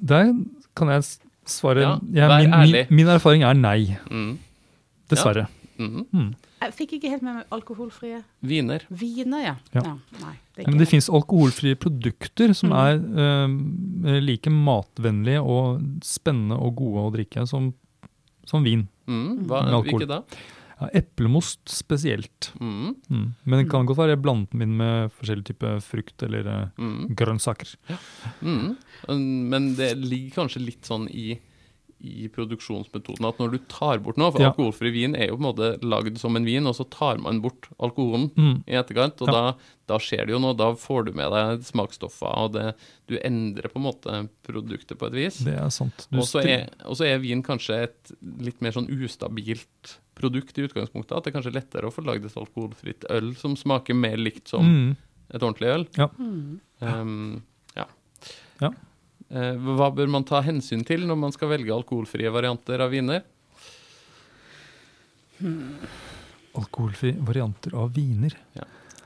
Der 0.00 0.34
kan 0.76 0.88
jeg 0.88 1.04
Svaret 1.50 1.82
Ja, 1.84 1.96
ja, 2.14 2.28
vær 2.30 2.38
min, 2.44 2.50
min, 2.50 2.60
ærlig. 2.60 2.84
min 2.90 3.06
erfaring 3.16 3.42
er 3.46 3.54
nei. 3.58 3.96
Mm. 4.10 4.38
Dessverre. 5.10 5.48
Mhm. 5.80 6.34
Jeg 6.60 6.74
fikk 6.76 6.90
ikke 6.98 7.08
helt 7.08 7.22
med 7.24 7.34
meg 7.38 7.44
alkoholfrie 7.56 8.18
Viner. 8.44 8.82
viner, 8.92 9.40
ja. 9.46 9.54
Ja. 9.72 9.94
Nei, 10.20 10.34
det 10.58 10.66
Men 10.68 10.76
det 10.78 10.88
fins 10.90 11.08
alkoholfrie 11.08 11.74
produkter 11.80 12.52
som 12.54 12.68
Mm. 12.68 12.76
er 12.76 12.96
uh, 14.04 14.20
like 14.20 14.50
matvennlige 14.52 15.40
og 15.40 15.80
spennende 16.04 16.58
og 16.60 16.76
gode 16.76 17.00
å 17.06 17.12
drikke 17.14 17.46
som, 17.48 17.72
som 18.44 18.62
vin. 18.62 18.86
Mm. 19.08 19.46
Hva, 19.48 19.62
Med 19.64 19.72
alkohol. 19.74 20.00
hvilke 20.00 20.08
da? 20.08 20.20
Ja, 20.80 20.88
eplemost 20.96 21.68
spesielt. 21.68 22.52
Mm. 22.60 22.94
Mm. 23.10 23.26
Men 23.44 23.58
det 23.60 23.70
kan 23.70 23.84
godt 23.86 23.98
være 24.00 24.16
blandet 24.16 24.54
inn 24.64 24.76
med 24.78 25.10
forskjellige 25.12 25.50
typer 25.52 25.80
frukt 25.84 26.22
eller 26.24 26.46
eh, 26.48 26.66
Mm. 26.80 27.14
grønnsaker. 27.14 27.74
Mm. 28.40 28.76
Men 29.50 29.74
det 29.76 29.92
ligger 29.98 30.42
kanskje 30.42 30.64
litt 30.64 30.88
sånn 30.88 31.04
i, 31.12 31.38
i 32.00 32.28
produksjonsmetoden 32.32 33.26
at 33.28 33.36
når 33.42 33.50
du 33.52 33.58
tar 33.68 33.98
bort 34.00 34.16
noe 34.16 34.32
For 34.32 34.40
Ja. 34.40 34.52
alkoholfri 34.54 34.90
vin 34.94 35.14
er 35.14 35.28
jo 35.28 35.36
på 35.36 35.42
en 35.44 35.48
måte 35.50 35.68
lagd 35.84 36.16
som 36.18 36.34
en 36.36 36.46
vin, 36.48 36.66
og 36.66 36.74
så 36.78 36.88
tar 36.88 37.18
man 37.20 37.42
bort 37.44 37.68
alkoholen 37.78 38.30
Mm. 38.34 38.64
i 38.66 38.72
etterkant. 38.80 39.20
Og 39.20 39.28
Ja. 39.28 39.32
da, 39.32 39.54
da 39.86 39.98
skjer 39.98 40.24
det 40.26 40.30
jo 40.32 40.38
noe. 40.38 40.56
Da 40.56 40.72
får 40.72 41.04
du 41.06 41.12
med 41.12 41.30
deg 41.30 41.60
smaksstoffer, 41.60 42.38
og 42.38 42.52
det, 42.54 42.74
du 43.06 43.18
endrer 43.18 43.68
på 43.68 43.76
en 43.76 43.82
måte 43.92 44.28
produktet 44.48 44.96
på 44.96 45.08
et 45.08 45.12
vis. 45.12 45.38
Det 45.44 45.58
er 45.60 45.68
sant. 45.68 46.06
Og 46.12 46.24
så 46.24 46.40
er, 46.42 46.70
er 47.04 47.18
vin 47.18 47.42
kanskje 47.42 47.82
et 47.82 48.12
litt 48.40 48.62
mer 48.62 48.70
sånn 48.72 48.88
ustabilt 48.88 49.98
produkt 50.20 50.58
i 50.58 50.66
utgangspunktet. 50.68 51.16
At 51.16 51.24
det 51.24 51.32
er 51.32 51.36
kanskje 51.38 51.54
lettere 51.56 51.88
å 51.88 51.94
få 51.94 52.04
lagd 52.06 52.28
et 52.28 52.38
alkoholfritt 52.38 53.08
øl 53.12 53.32
som 53.40 53.56
smaker 53.58 53.96
mer 53.98 54.20
likt 54.20 54.52
som 54.52 54.66
mm. 54.66 54.90
et 55.32 55.40
ordentlig 55.40 55.72
øl. 55.74 55.86
Ja. 55.98 56.08
Um, 56.84 57.40
ja. 57.76 57.88
Ja. 58.62 58.72
Uh, 59.30 59.54
hva 59.78 59.90
bør 59.94 60.10
man 60.12 60.26
ta 60.28 60.42
hensyn 60.46 60.84
til 60.86 61.06
når 61.08 61.20
man 61.24 61.36
skal 61.36 61.52
velge 61.52 61.74
alkoholfrie 61.74 62.32
varianter 62.34 62.82
av 62.84 62.92
viner? 62.94 63.24
Alkoholfrie 66.60 67.16
varianter 67.24 67.76
av 67.78 67.94
viner. 67.96 68.36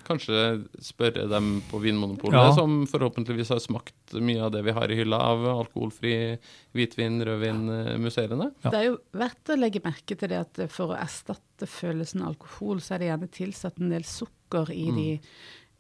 Kanskje 0.05 0.39
spørre 0.85 1.25
dem 1.31 1.63
på 1.71 1.81
Vinmonopolet, 1.83 2.35
Ja. 2.39 2.53
som 2.55 2.87
forhåpentligvis 2.87 3.49
har 3.55 3.59
smakt 3.65 4.13
mye 4.21 4.43
av 4.45 4.53
det 4.53 4.63
vi 4.65 4.71
har 4.77 4.91
i 4.91 4.97
hylla 5.01 5.17
av 5.19 5.45
alkoholfri 5.67 6.39
hvitvin, 6.75 7.21
rødvin, 7.25 7.65
eh, 7.73 7.97
musserende. 7.99 8.53
Ja. 8.65 8.71
Det 8.71 8.79
er 8.81 8.85
jo 8.91 8.99
verdt 9.13 9.53
å 9.55 9.59
legge 9.59 9.81
merke 9.85 10.17
til 10.17 10.29
det 10.29 10.41
at 10.41 10.71
for 10.71 10.93
å 10.95 10.99
erstatte 11.01 11.67
følelsen 11.67 12.23
av 12.23 12.35
alkohol, 12.37 12.81
så 12.81 12.95
er 12.95 12.99
det 12.99 13.09
gjerne 13.13 13.31
tilsatt 13.31 13.81
en 13.81 13.91
del 13.91 14.03
sukker 14.05 14.71
i, 14.71 14.91
de, 14.95 15.21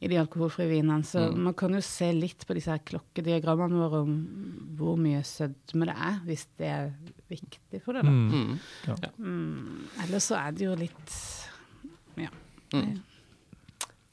i 0.04 0.08
de 0.08 0.16
alkoholfrie 0.16 0.68
vinene. 0.68 1.02
Så 1.04 1.30
Mm. 1.32 1.38
man 1.44 1.54
kan 1.54 1.72
jo 1.72 1.80
se 1.80 2.12
litt 2.12 2.46
på 2.46 2.54
disse 2.54 2.70
her 2.70 2.78
klokkediagrammene 2.84 3.76
våre 3.78 4.02
om 4.02 4.14
hvor 4.76 4.96
mye 4.96 5.22
sødme 5.22 5.86
det 5.86 5.96
er, 5.96 6.20
hvis 6.26 6.46
det 6.58 6.66
er 6.66 6.92
viktig 7.30 7.82
for 7.82 7.92
det. 7.94 8.02
Da. 8.04 8.10
Mm. 8.10 8.58
Ja. 8.86 8.94
Mm. 9.18 9.88
Ellers 10.04 10.24
så 10.30 10.36
er 10.46 10.52
det 10.52 10.64
jo 10.64 10.74
litt 10.74 11.14
Ja. 12.16 12.28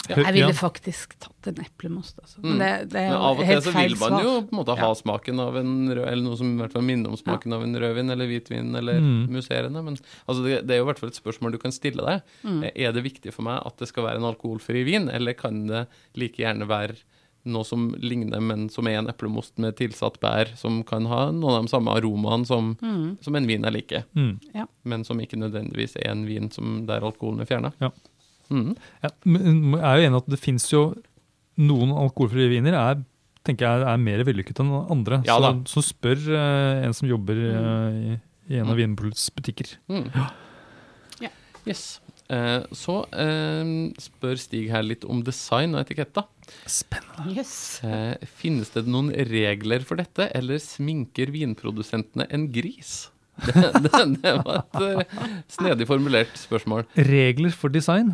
Mm. 0.01 0.17
Ja. 0.17 0.23
Jeg 0.25 0.33
ville 0.33 0.47
Ja. 0.47 0.57
faktisk 0.57 1.13
tatt 1.19 1.47
en 1.47 1.59
eplemost, 1.63 2.17
altså. 2.19 2.37
Mm. 2.41 2.47
Men 2.49 2.57
det, 2.59 2.89
det 2.89 2.99
er 3.01 3.09
Men 3.09 3.11
jo 3.11 3.21
av 3.27 3.39
og 3.39 3.45
til 3.45 3.61
så 3.61 3.71
vil 3.75 3.95
man 3.99 4.23
jo 4.23 4.31
på 4.41 4.51
en 4.51 4.57
måte 4.59 4.77
ha 4.77 4.87
Ja. 4.87 4.93
smaken 4.93 5.39
av 5.39 5.55
en 5.57 5.73
rød, 5.89 6.07
eller 6.07 6.23
noe 6.23 6.37
som 6.37 6.47
i 6.57 6.61
hvert 6.63 6.71
fall 6.73 6.81
minner 6.81 7.09
om 7.09 7.17
smaken 7.17 7.53
av 7.53 7.63
en 7.63 7.75
rødvin 7.75 8.09
eller 8.11 8.25
hvitvin 8.27 8.75
eller 8.75 8.99
Mm. 8.99 9.29
musserende. 9.29 9.83
Men 9.83 9.95
altså, 10.27 10.43
det, 10.43 10.65
det 10.67 10.71
er 10.73 10.77
jo 10.79 10.85
i 10.89 10.91
hvert 10.91 10.99
fall 10.99 11.09
et 11.09 11.21
spørsmål 11.21 11.51
du 11.51 11.57
kan 11.59 11.71
stille 11.71 12.01
deg. 12.05 12.21
Mm. 12.43 12.63
Er 12.75 12.91
det 12.91 13.03
viktig 13.03 13.31
for 13.33 13.43
meg 13.43 13.61
at 13.65 13.77
det 13.77 13.87
skal 13.87 14.03
være 14.05 14.15
en 14.17 14.33
alkoholfri 14.35 14.83
vin, 14.83 15.07
eller 15.09 15.33
kan 15.33 15.67
det 15.67 15.87
like 16.15 16.35
gjerne 16.37 16.67
være 16.67 16.95
noe 17.43 17.63
som 17.65 17.95
ligner, 17.97 18.39
men 18.39 18.69
som 18.69 18.85
er 18.87 18.99
en 18.99 19.07
eplemost 19.07 19.57
med 19.57 19.75
tilsatt 19.75 20.19
bær, 20.21 20.55
som 20.55 20.83
kan 20.83 21.05
ha 21.07 21.31
noen 21.31 21.55
av 21.57 21.63
de 21.65 21.69
samme 21.69 21.87
aromaene 21.89 22.45
som, 22.45 22.75
Mm. 22.81 23.17
som 23.19 23.35
en 23.35 23.47
vin 23.47 23.63
jeg 23.63 23.73
liker, 23.73 24.03
Mm. 24.15 24.39
men 24.83 25.03
som 25.03 25.17
ikke 25.19 25.37
nødvendigvis 25.39 25.95
er 25.95 26.11
en 26.11 26.25
vin 26.27 26.51
som 26.51 26.85
der 26.85 27.01
alkoholen 27.01 27.41
er 27.41 27.45
fjerna? 27.45 27.73
Ja. 27.81 27.89
Mm. 28.51 28.75
Ja, 29.03 29.13
men 29.23 29.77
jeg 29.77 29.87
er 29.87 30.01
jo 30.01 30.09
enig 30.09 30.21
at 30.21 30.29
det 30.33 30.41
fins 30.41 30.67
jo 30.71 30.83
noen 31.61 31.93
alkoholfrie 31.95 32.51
viner 32.51 32.77
er, 32.77 33.01
tenker 33.47 33.67
jeg 33.67 33.87
er 33.89 34.01
mer 34.01 34.23
vellykket 34.27 34.61
enn 34.61 34.71
andre. 34.81 35.21
Ja 35.27 35.39
så, 35.41 35.55
så 35.69 35.83
spør 35.85 36.19
uh, 36.29 36.85
en 36.85 36.95
som 36.97 37.09
jobber 37.09 37.39
uh, 37.41 37.89
i, 37.89 38.15
i 38.51 38.61
en 38.61 38.69
av 38.69 38.77
Vinmonopolets 38.79 39.29
butikker. 39.35 39.75
Mm. 39.91 40.07
Ja. 40.13 40.29
Yes. 41.61 41.99
Uh, 42.31 42.63
så 42.73 43.03
spør 44.01 44.39
Stig 44.39 44.69
her 44.71 44.85
litt 44.85 45.03
om 45.05 45.19
design 45.25 45.75
og 45.75 45.83
etikette. 45.83 46.23
Spennende. 46.69 47.35
Yes. 47.35 47.53
Finnes 48.39 48.71
det 48.73 48.87
noen 48.89 49.11
regler 49.29 49.85
for 49.85 50.01
dette, 50.01 50.29
eller 50.37 50.61
sminker 50.63 51.33
vinprodusentene 51.33 52.29
en 52.33 52.47
gris? 52.53 53.09
Det, 53.41 53.55
det, 53.57 54.01
det 54.21 54.31
var 54.43 54.59
et 55.01 55.53
snedig 55.55 55.87
formulert 55.89 56.35
spørsmål. 56.37 56.83
Regler 57.07 57.55
for 57.57 57.73
design? 57.73 58.11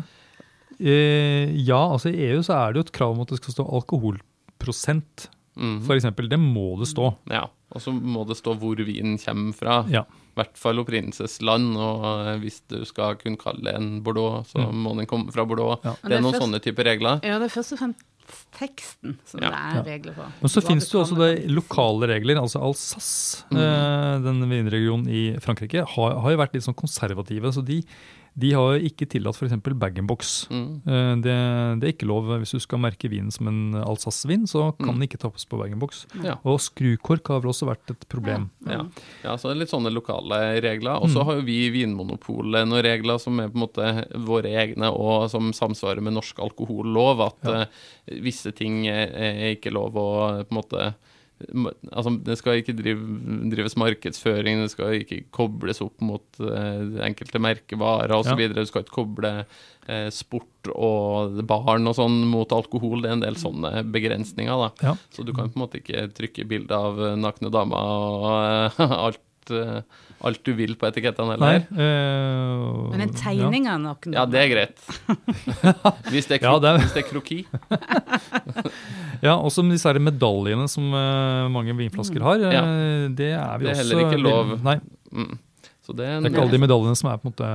Eh, 0.80 1.50
ja, 1.66 1.80
altså 1.92 2.12
i 2.12 2.28
EU 2.30 2.40
så 2.46 2.54
er 2.54 2.72
det 2.72 2.80
jo 2.82 2.86
et 2.86 2.92
krav 2.98 3.14
om 3.16 3.20
at 3.24 3.28
det 3.32 3.40
skal 3.40 3.54
stå 3.56 3.64
alkoholprosent, 3.80 5.28
mm. 5.58 5.80
for 5.86 5.96
eksempel. 5.98 6.28
Det 6.30 6.38
må 6.40 6.76
det 6.80 6.88
stå. 6.92 7.12
Ja, 7.32 7.46
Og 7.74 7.82
så 7.84 7.92
må 7.92 8.22
det 8.26 8.38
stå 8.38 8.54
hvor 8.56 8.78
vinen 8.80 9.18
kommer 9.20 9.52
fra. 9.52 9.82
Ja. 9.92 10.02
I 10.08 10.38
hvert 10.40 10.56
fall 10.56 10.78
opprinnelsesland. 10.80 11.74
Og 11.76 12.04
eh, 12.28 12.38
hvis 12.40 12.60
du 12.70 12.78
skal 12.88 13.16
kunne 13.20 13.36
kalle 13.36 13.74
en 13.76 13.98
Bordeaux, 14.06 14.46
så 14.54 14.68
Mm. 14.70 14.78
må 14.86 14.94
den 14.96 15.06
komme 15.10 15.32
fra 15.34 15.44
Bordeaux. 15.44 15.80
Ja. 15.84 15.96
Det 16.02 16.12
er 16.16 16.20
noen 16.22 16.32
først- 16.32 16.42
sånne 16.46 16.60
typer 16.62 16.84
regler. 16.84 17.20
Ja, 17.24 17.38
det 17.38 17.50
er 17.50 17.54
først 17.60 17.72
og 17.74 17.78
fremst 17.82 18.04
teksten 18.52 19.16
som 19.24 19.40
Ja. 19.42 19.50
det 19.50 19.58
er 19.58 19.84
regler 19.98 20.14
for. 20.14 20.32
Men 20.40 20.48
så 20.48 20.60
finnes 20.62 20.84
det 20.84 20.92
jo 20.92 21.00
også 21.00 21.16
det 21.18 21.50
lokale 21.50 22.06
regler. 22.08 22.36
altså 22.40 22.60
Alsace, 22.62 23.44
Mm. 23.50 23.56
eh, 23.58 24.18
den 24.20 24.48
vinregionen 24.48 25.08
i 25.08 25.36
Frankrike, 25.40 25.84
har, 25.86 26.20
har 26.20 26.30
jo 26.30 26.36
vært 26.38 26.54
litt 26.54 26.62
sånn 26.64 26.74
konservative. 26.76 27.52
Så 27.52 27.64
de, 27.64 27.82
de 28.38 28.52
har 28.54 28.76
jo 28.78 28.86
ikke 28.86 29.06
tillatt 29.10 29.34
f.eks. 29.34 29.54
bag-in-box. 29.82 30.46
Mm. 30.50 30.68
Eh, 30.86 31.14
Det, 31.24 31.34
det 31.80 31.88
er 31.88 31.92
ikke 31.94 32.06
lov 32.06 32.28
hvis 32.38 32.52
du 32.54 32.60
skal 32.62 32.78
merke 32.78 33.10
vinen 33.10 33.32
som 33.34 33.48
en 33.50 33.74
Alsace-vin, 33.82 34.46
så 34.46 34.70
kan 34.78 34.92
Mm. 34.94 34.98
den 35.00 35.08
ikke 35.08 35.18
tappes 35.18 35.44
på 35.50 35.58
bag-in-box. 35.58 36.06
Ja. 36.22 36.36
Og 36.44 36.60
skrukork 36.60 37.26
har 37.28 37.40
vel 37.42 37.50
også 37.50 37.66
vært 37.66 37.90
et 37.90 38.06
problem. 38.08 38.50
Ja. 38.66 38.84
ja, 39.24 39.34
så 39.36 39.48
det 39.50 39.56
er 39.56 39.60
litt 39.64 39.72
sånne 39.74 39.90
lokale 39.92 40.60
regler. 40.62 41.02
Og 41.02 41.08
så 41.10 41.20
Mm. 41.20 41.24
har 41.26 41.34
jo 41.36 41.42
vi 41.42 41.66
i 41.66 41.70
Vinmonopolet 41.74 42.68
noen 42.68 42.82
regler 42.84 43.18
som 43.18 43.40
er 43.40 43.48
på 43.48 43.56
en 43.58 43.66
måte 43.66 44.08
våre 44.24 44.48
egne, 44.54 44.92
og 44.94 45.28
som 45.30 45.50
samsvarer 45.52 46.00
med 46.00 46.14
norsk 46.14 46.38
alkohollov. 46.38 47.26
At 47.26 47.44
Ja. 47.44 47.60
eh, 47.62 48.20
visse 48.22 48.52
ting 48.54 48.86
er, 48.86 49.56
ikke 49.56 49.72
lov 49.72 49.94
å 49.94 50.44
på 50.46 50.52
en 50.52 50.62
måte 50.62 50.94
Altså, 51.38 52.12
det 52.26 52.34
skal 52.40 52.58
ikke 52.58 52.74
drive, 52.74 53.18
drives 53.52 53.76
markedsføring, 53.78 54.62
det 54.64 54.72
skal 54.72 54.96
ikke 54.98 55.20
kobles 55.34 55.78
opp 55.84 56.02
mot 56.02 56.40
uh, 56.42 56.98
enkelte 57.06 57.40
merkevarer 57.42 58.14
osv. 58.16 58.42
Ja. 58.42 58.50
Du 58.56 58.64
skal 58.66 58.82
ikke 58.82 58.96
koble 58.96 59.32
uh, 59.44 60.08
sport 60.14 60.72
og 60.74 61.38
barn 61.48 61.86
og 61.86 61.94
sånn 61.98 62.20
mot 62.30 62.52
alkohol. 62.54 63.04
Det 63.04 63.12
er 63.12 63.16
en 63.20 63.24
del 63.26 63.38
sånne 63.38 63.84
begrensninger, 63.94 64.64
da. 64.64 64.90
Ja. 64.90 64.96
Så 65.14 65.26
du 65.26 65.30
kan 65.36 65.52
på 65.52 65.60
en 65.60 65.66
måte 65.66 65.82
ikke 65.82 66.08
trykke 66.18 66.48
bilde 66.50 66.82
av 66.90 66.98
nakne 67.22 67.54
damer 67.54 67.94
og 67.94 68.28
uh, 68.82 68.98
alt, 69.06 69.24
alt 70.24 70.40
du 70.44 70.50
vil 70.58 70.72
på 70.78 70.88
etikettene 70.88 71.36
heller. 71.36 71.60
Uh, 71.70 72.88
Men 72.92 73.04
en 73.06 73.12
tegning 73.14 73.68
av 73.70 73.78
noen 73.82 74.16
Ja, 74.16 74.24
det 74.26 74.40
er 74.40 74.48
greit. 74.50 74.80
Hvis 76.12 76.26
det 76.26 76.40
er, 76.40 76.46
Ja, 76.48 76.54
det 76.58 76.72
er- 76.72 76.78
hvis 76.82 76.94
det 76.96 77.04
er 77.04 77.08
kroki. 77.10 77.38
Ja, 79.22 79.34
også 79.34 79.64
med 79.66 79.74
disse 79.74 79.90
medaljene 79.98 80.68
som 80.70 80.92
uh, 80.94 81.48
mange 81.50 81.74
vinflasker 81.74 82.22
har. 82.22 82.38
eh, 82.46 82.54
Ja. 82.54 82.62
Det 83.10 83.30
er 83.34 83.58
vi 83.58 83.64
Det 83.66 83.72
er 83.72 83.74
også 83.74 83.82
heller 83.82 84.04
ikke 84.06 84.22
lov. 84.22 84.52
Nei, 84.62 84.78
Mm. 85.08 85.38
Så 85.82 85.94
det 85.96 86.04
er 86.04 86.18
en 86.18 86.22
det 86.22 86.28
er 86.28 86.34
ikke 86.36 86.42
alle 86.44 86.52
de 86.52 86.60
medaljene 86.60 86.96
som 87.00 87.08
er 87.08 87.16
på 87.16 87.24
en 87.24 87.32
måte 87.32 87.48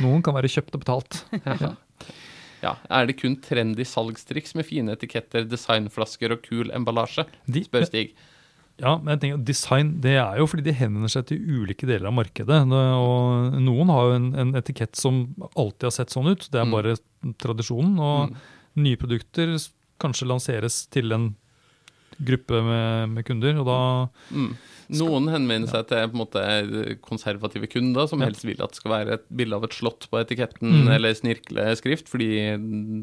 Noen 0.00 0.22
kan 0.24 0.32
være 0.34 0.48
kjøpt 0.48 0.74
og 0.78 0.80
betalt. 0.80 1.18
ja. 1.44 1.74
ja. 2.62 2.72
Er 2.88 3.06
det 3.10 3.18
kun 3.20 3.34
trendy 3.36 3.84
salgstriks 3.84 4.54
med 4.56 4.64
fine 4.64 4.94
etiketter, 4.96 5.44
designflasker 5.44 6.32
og 6.32 6.40
kul 6.46 6.70
emballasje? 6.72 7.26
De, 7.46 7.60
Spør 7.66 7.84
Stig. 7.84 8.14
Ja, 8.80 8.94
men 8.98 9.12
jeg 9.12 9.20
tenker 9.20 9.44
Design 9.44 9.90
det 10.00 10.14
er 10.16 10.38
jo 10.40 10.46
fordi 10.48 10.64
de 10.64 10.72
henvender 10.72 11.10
seg 11.12 11.26
til 11.28 11.38
ulike 11.44 11.86
deler 11.88 12.08
av 12.08 12.14
markedet. 12.16 12.60
Og 12.72 13.58
Noen 13.60 13.92
har 13.92 14.08
jo 14.08 14.14
en, 14.16 14.30
en 14.40 14.54
etikett 14.60 14.96
som 14.96 15.34
alltid 15.54 15.90
har 15.90 15.96
sett 15.98 16.14
sånn 16.14 16.30
ut. 16.32 16.48
Det 16.50 16.60
er 16.62 16.64
Mm. 16.64 16.72
bare 16.72 16.96
tradisjonen. 17.38 17.98
Og 18.00 18.30
Mm. 18.30 18.36
nye 18.76 18.96
produkter 18.96 19.52
kanskje 20.00 20.26
lanseres 20.30 20.86
til 20.90 21.12
en 21.12 21.34
gruppe 22.20 22.62
med, 22.62 23.08
med 23.14 23.24
kunder. 23.24 23.58
Og 23.60 23.66
da 23.66 24.08
Mm. 24.34 24.56
Noen 24.90 25.28
henvender 25.30 25.68
seg 25.70 25.86
til 25.86 26.08
måte 26.18 26.40
konservative 27.00 27.68
kunder, 27.70 28.08
som 28.08 28.20
helst 28.20 28.42
vil 28.44 28.60
at 28.60 28.70
det 28.72 28.76
skal 28.80 28.90
være 28.90 29.12
et 29.14 29.28
bilde 29.30 29.54
av 29.54 29.62
et 29.64 29.70
slott 29.76 30.08
på 30.10 30.18
etiketten 30.18 30.66
Mm. 30.86 30.88
eller 30.96 31.14
snirkleskrift, 31.14 32.08
fordi 32.08 32.56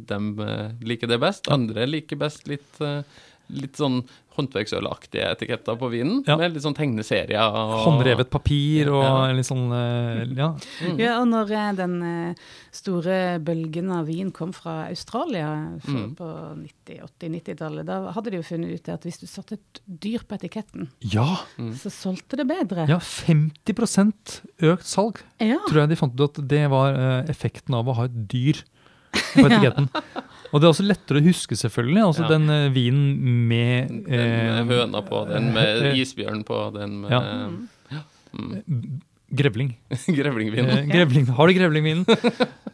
de 0.05 0.43
eh, 0.43 0.71
liker 0.83 1.07
det 1.07 1.19
best. 1.21 1.47
Andre 1.49 1.85
liker 1.87 2.17
best 2.17 2.45
litt 2.47 2.81
eh, 2.81 3.03
litt 3.49 3.77
sånn 3.79 4.01
håndverksølaktige 4.38 5.31
etiketter 5.33 5.77
på 5.79 5.88
vinen, 5.89 6.19
Ja. 6.27 6.36
med 6.38 6.53
litt 6.53 6.62
sånn 6.62 6.75
tegneserier. 6.77 7.41
Og, 7.41 7.86
Håndrevet 7.88 8.29
papir 8.29 8.88
og 8.91 9.01
Ja. 9.03 9.31
litt 9.33 9.47
sånn 9.47 9.71
eh, 9.73 10.25
Ja. 10.38 10.51
Mm. 10.83 10.99
Ja, 10.99 11.19
og 11.21 11.27
når 11.27 11.51
eh, 11.51 11.71
den 11.73 11.95
eh, 12.03 12.36
store 12.71 13.39
bølgen 13.39 13.89
av 13.91 14.05
vin 14.05 14.29
kom 14.31 14.51
fra 14.53 14.88
Australia 14.89 15.79
Mm. 15.88 16.15
på 16.15 16.27
90-, 16.86 17.01
80-90-tallet, 17.19 17.86
da 17.86 18.12
hadde 18.12 18.29
de 18.31 18.38
jo 18.38 18.43
funnet 18.43 18.73
ut 18.75 18.89
at 18.89 19.01
hvis 19.03 19.19
du 19.19 19.25
satte 19.25 19.53
et 19.57 19.81
dyr 19.88 20.19
på 20.27 20.38
etiketten, 20.38 20.89
ja. 21.01 21.38
så 21.57 21.89
solgte 21.89 22.38
det 22.38 22.45
bedre. 22.47 22.88
ja 22.88 22.99
50% 22.99 24.41
økt 24.62 24.86
salg. 24.86 25.17
Ja. 25.39 25.57
Tror 25.67 25.81
jeg 25.86 25.89
de 25.89 25.95
fant 25.95 26.13
ut 26.19 26.38
at 26.39 26.47
det 26.47 26.69
var 26.69 26.93
effekten 27.27 27.73
av 27.73 27.88
å 27.88 27.95
ha 27.95 28.05
et 28.05 28.27
dyr 28.29 28.62
på 29.12 29.45
etiketten. 29.49 29.89
Og 30.51 30.62
det 30.62 30.67
er 30.67 30.71
også 30.73 30.86
lettere 30.88 31.19
å 31.21 31.25
huske, 31.27 31.57
selvfølgelig. 31.60 32.03
Altså 32.05 32.23
Ja. 32.23 32.29
den 32.36 32.49
eh, 32.49 32.69
vinen 32.71 33.07
med 33.49 33.89
Den 33.89 34.05
eh, 34.07 34.63
med 34.63 34.71
høna 34.77 35.01
på, 35.03 35.25
den 35.29 35.51
med 35.53 35.67
isbjørnen 36.01 36.01
isbjørn 36.03 36.43
på, 36.47 36.62
den 36.77 37.01
med 37.01 37.12
Ja. 37.12 37.21
mm, 38.33 39.01
Grevling. 39.27 39.73
grevlingvin. 40.07 40.69
Eh, 40.71 40.86
grevling. 40.88 41.25
Har 41.36 41.47
du 41.49 41.53
grevlingvinen? 41.57 42.05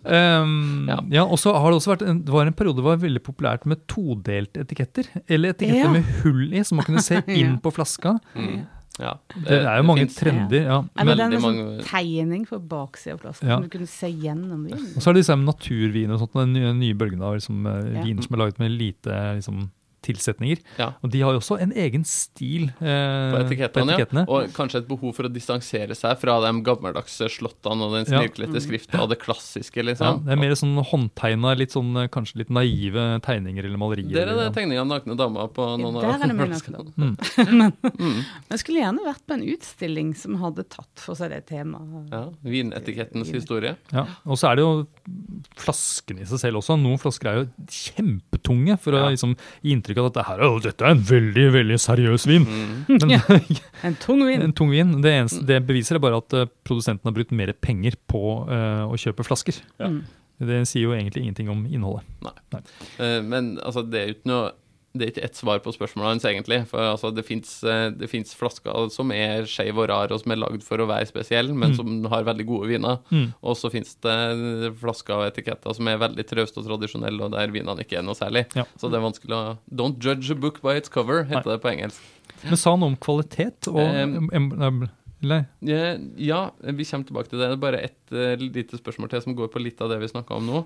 Um, 0.06 0.86
Ja. 0.92 1.00
ja. 1.10 1.24
og 1.26 1.40
så 1.42 1.50
har 1.58 1.72
det 1.72 1.80
også 1.80 1.96
vært 1.96 2.04
en, 2.06 2.20
det 2.28 2.30
var 2.36 2.46
en 2.46 2.54
periode 2.54 2.78
det 2.78 2.86
var 2.86 3.00
veldig 3.02 3.24
populært 3.26 3.66
med 3.66 3.82
todelte 3.90 4.62
etiketter. 4.62 5.10
Eller 5.28 5.56
etiketter 5.56 5.88
Ja. 5.88 5.92
med 5.96 6.06
hull 6.22 6.54
i, 6.54 6.62
som 6.68 6.78
man 6.78 6.86
kunne 6.86 7.02
se 7.02 7.24
inn 7.26 7.56
Ja. 7.56 7.60
på 7.64 7.74
flaska. 7.74 8.20
Mm. 8.38 8.68
Ja, 9.00 9.16
Det 9.34 9.58
er 9.66 9.78
jo 9.78 9.84
mange 9.84 10.04
finnes- 10.06 10.16
trender. 10.20 10.62
ja. 10.68 10.76
Ja, 10.76 11.04
men, 11.04 11.06
men, 11.08 11.18
det 11.18 11.24
er 11.24 11.36
en 11.36 11.42
sånn 11.42 11.56
mange- 11.58 11.84
tegning 11.84 12.46
på 12.46 12.60
baksida 12.68 13.14
av 13.16 13.22
flasken, 13.22 13.48
Ja. 13.50 13.56
som 13.56 13.64
du 13.64 13.70
kunne 13.70 13.88
se 13.88 14.08
gjennom 14.12 14.66
vinen. 14.68 14.94
Og 14.96 15.02
så 15.02 15.10
er 15.10 15.14
det 15.14 15.24
disse 15.26 15.36
med 15.36 15.48
naturvin 15.56 16.12
og 16.12 16.20
sånt, 16.20 16.34
den 16.34 16.54
nye, 16.54 16.74
nye 16.74 16.94
bølgen 16.94 17.22
av 17.24 17.34
liksom, 17.34 17.66
eh, 17.66 17.94
Ja. 17.96 18.04
viner 18.04 18.22
som 18.22 18.36
er 18.36 18.46
laget 18.46 18.60
med 18.60 18.72
lite 18.72 19.10
liksom, 19.40 19.72
tilsetninger. 20.04 20.60
Ja. 20.80 20.92
Og 21.04 21.12
de 21.14 21.22
har 21.24 21.34
jo 21.36 21.40
også 21.42 21.58
en 21.64 21.72
egen 21.80 22.04
stil 22.08 22.70
eh, 22.82 23.32
på 23.34 23.40
etikettene, 23.44 23.96
etikettene. 23.96 24.26
ja. 24.28 24.32
Og 24.34 24.54
kanskje 24.56 24.82
et 24.84 24.88
behov 24.90 25.16
for 25.18 25.30
å 25.30 25.32
distansere 25.34 25.96
seg 25.98 26.18
fra 26.22 26.38
de 26.44 26.52
gammeldagse 26.66 27.30
slottene 27.32 27.88
og 27.88 27.96
den 27.98 28.06
Ja. 28.12 28.20
snirklete 28.22 28.62
skrifta 28.64 29.02
og 29.04 29.10
det 29.10 29.20
klassiske, 29.24 29.78
Ja, 29.82 29.88
liksom. 29.90 30.26
det 30.26 30.32
er 30.36 30.42
mer 30.44 30.52
sånn 30.60 30.76
håndtegna, 30.84 31.56
litt 31.58 31.72
sånn, 31.72 31.92
eh, 32.04 32.08
kanskje 32.08 32.38
litt 32.44 32.50
naive 32.54 33.20
tegninger 33.26 33.64
eller 33.66 33.78
malerier. 33.82 34.12
Der 34.14 34.28
er 34.34 34.36
det 34.44 34.54
tegning 34.56 34.78
av 34.80 34.88
nakne 34.88 35.16
damer 35.18 35.48
på 35.54 35.66
noen 35.80 36.02
Der 36.02 36.14
er 36.14 36.28
det. 36.28 36.94
Mm. 36.98 37.16
Mm. 37.94 38.20
Men 38.50 38.52
jeg 38.52 38.60
skulle 38.60 38.82
gjerne 38.82 39.04
vært 39.06 39.22
på 39.28 39.34
en 39.36 39.44
utstilling 39.54 40.14
som 40.18 40.36
hadde 40.42 40.64
tatt 40.70 41.00
for 41.00 41.16
seg 41.16 41.30
det 41.32 41.46
temaet. 41.48 42.10
Ja, 42.12 42.24
Vinetikettens 42.44 43.32
historie. 43.32 43.76
Ja, 43.94 44.06
og 44.26 44.38
så 44.40 44.52
er 44.52 44.56
det 44.60 44.64
jo 44.66 44.88
flaskene 45.60 46.24
i 46.24 46.28
seg 46.30 46.40
selv 46.42 46.60
også. 46.62 46.76
Noen 46.80 47.00
flasker 47.02 47.30
er 47.32 47.40
jo 47.42 47.46
kjempetunge 47.70 48.78
for 48.82 48.92
å 48.98 49.04
Ja. 49.04 49.10
liksom, 49.14 49.36
gi 49.64 49.72
inntrykk 49.76 49.93
av 50.02 50.10
at 50.10 50.16
dette, 50.16 50.26
her, 50.30 50.42
«Å, 50.48 50.58
dette 50.64 50.86
er 50.88 50.96
en 50.96 51.04
veldig 51.10 51.46
veldig 51.54 51.78
seriøs 51.84 52.26
vin. 52.30 52.48
Mm. 52.48 52.74
Men 52.90 53.14
Ja. 53.14 53.22
En 53.88 53.96
tung 54.00 54.24
vin. 54.26 54.42
en 54.42 54.54
tung 54.56 54.72
vin, 54.72 54.96
det, 55.04 55.12
eneste, 55.12 55.44
det 55.46 55.60
beviser 55.68 56.00
er 56.00 56.04
bare 56.04 56.22
at 56.24 56.34
eh, 56.40 56.50
produsenten 56.64 57.10
har 57.10 57.16
brukt 57.16 57.34
mer 57.36 57.52
penger 57.54 57.98
på 58.08 58.22
uh, 58.48 58.86
å 58.88 58.96
kjøpe 59.00 59.26
flasker. 59.28 59.60
Ja. 59.82 59.92
Mm. 59.92 60.04
Det 60.44 60.64
sier 60.68 60.88
jo 60.88 60.96
egentlig 60.96 61.24
ingenting 61.24 61.50
om 61.54 61.62
innholdet. 61.70 62.04
Eh, 62.98 63.20
Men 63.22 63.58
altså, 63.64 63.84
det 63.86 64.00
er 64.00 64.08
jo 64.10 64.16
ikke 64.18 64.32
noe 64.32 64.52
det 64.94 65.06
er 65.06 65.12
ikke 65.12 65.24
ett 65.26 65.36
svar 65.40 65.60
på 65.66 65.72
spørsmålet 65.74 66.12
hans, 66.12 66.26
egentlig. 66.30 66.60
For 66.70 66.78
altså, 66.78 67.10
det 67.16 67.24
fins 67.26 68.34
flasker 68.38 68.90
som 68.94 69.10
er 69.12 69.48
skeive 69.50 69.82
og 69.82 69.90
rare, 69.90 70.12
og 70.14 70.22
som 70.22 70.32
er 70.36 70.42
lagd 70.44 70.62
for 70.64 70.78
å 70.78 70.86
være 70.90 71.08
spesielle, 71.10 71.54
men 71.54 71.72
Mm. 71.72 71.76
som 71.76 72.06
har 72.12 72.24
veldig 72.24 72.46
gode 72.46 72.68
viner. 72.70 73.00
Mm. 73.10 73.34
Og 73.42 73.56
så 73.58 73.72
fins 73.74 73.96
det 74.06 74.74
flasker 74.80 75.16
og 75.18 75.26
etiketter 75.32 75.74
som 75.74 75.88
er 75.88 75.98
veldig 75.98 76.26
trauste 76.30 76.60
og 76.62 76.68
tradisjonelle, 76.68 77.22
og 77.26 77.32
der 77.32 77.48
vinene 77.50 77.82
ikke 77.82 77.98
er 77.98 78.04
noe 78.06 78.14
særlig. 78.14 78.46
Ja. 78.56 78.66
Så 78.78 78.90
det 78.92 79.00
er 79.02 79.08
vanskelig 79.10 79.34
å 79.34 79.58
Don't 79.74 79.98
judge 80.00 80.30
a 80.32 80.36
book 80.36 80.62
by 80.62 80.78
its 80.78 80.90
cover, 80.90 81.24
heter 81.24 81.56
det 81.56 81.62
på 81.62 81.72
engelsk. 81.74 82.00
Men 82.44 82.58
sa 82.58 82.72
han 82.76 82.84
om 82.84 82.96
kvalitet? 82.98 83.68
Og, 83.68 83.80
em- 83.80 84.90
eller? 85.24 85.46
Ja, 85.66 85.94
ja, 86.20 86.40
vi 86.62 86.86
kommer 86.86 87.08
tilbake 87.08 87.32
til 87.32 87.40
det. 87.40 87.52
Det 87.52 87.58
er 87.58 87.62
bare 87.62 87.84
ett 87.88 88.14
uh, 88.16 88.34
lite 88.40 88.80
spørsmål 88.80 89.12
til 89.12 89.24
som 89.26 89.38
går 89.38 89.50
på 89.54 89.62
litt 89.64 89.82
av 89.84 89.92
det 89.92 90.02
vi 90.02 90.12
snakka 90.12 90.38
om 90.38 90.50
nå. 90.50 90.64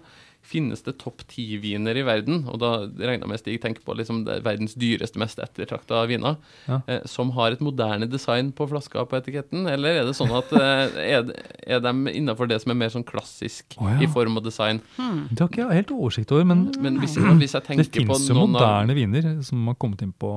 Finnes 0.48 0.84
det 0.86 0.96
topp 1.02 1.24
ti-viner 1.32 1.98
i 1.98 2.04
verden, 2.08 2.43
og 2.48 2.60
da 2.62 2.72
regner 2.86 3.26
jeg 3.26 3.32
med 3.32 3.41
Stig 3.41 3.58
tenker 3.63 3.84
på 3.84 3.96
liksom 3.98 4.22
det 4.28 4.38
verdens 4.46 4.78
dyreste, 4.80 5.20
mest 5.20 5.41
ettertrakta 5.43 6.04
viner, 6.10 6.38
Ja. 6.67 6.82
Uh, 6.88 7.00
som 7.08 7.32
har 7.38 7.56
et 7.56 7.63
moderne 7.63 8.10
design 8.10 8.52
på 8.56 8.67
flaska 8.70 9.06
på 9.08 9.20
etiketten? 9.20 9.67
Eller 9.72 10.02
er 10.02 10.10
det 10.10 10.17
sånn 10.17 10.34
at 10.36 10.52
uh, 10.56 11.00
er, 11.02 11.32
er 11.63 11.84
de 11.84 11.96
innafor 12.13 12.50
det 12.50 12.60
som 12.63 12.74
er 12.74 12.82
mer 12.82 12.93
sånn 12.93 13.08
klassisk 13.08 13.78
oh, 13.80 13.89
ja. 13.93 14.02
i 14.04 14.12
form 14.12 14.39
og 14.41 14.46
design? 14.46 14.82
Det 14.98 15.39
har 15.39 15.50
ikke 15.50 15.63
jeg 15.63 15.82
helt 15.82 15.96
oversikt 15.96 16.36
over, 16.36 16.48
men 16.54 16.67
Men 16.82 17.00
hvis, 17.02 17.15
hvis 17.17 17.54
jeg 17.56 17.63
det 17.63 17.67
tenker 17.67 18.06
på 18.08 18.15
fins 18.17 18.30
jo 18.30 18.38
noen 18.38 18.56
av 18.56 18.62
moderne 18.62 18.96
viner 18.98 19.34
som 19.46 19.65
har 19.70 19.78
kommet 19.80 20.04
inn 20.06 20.13
på 20.13 20.32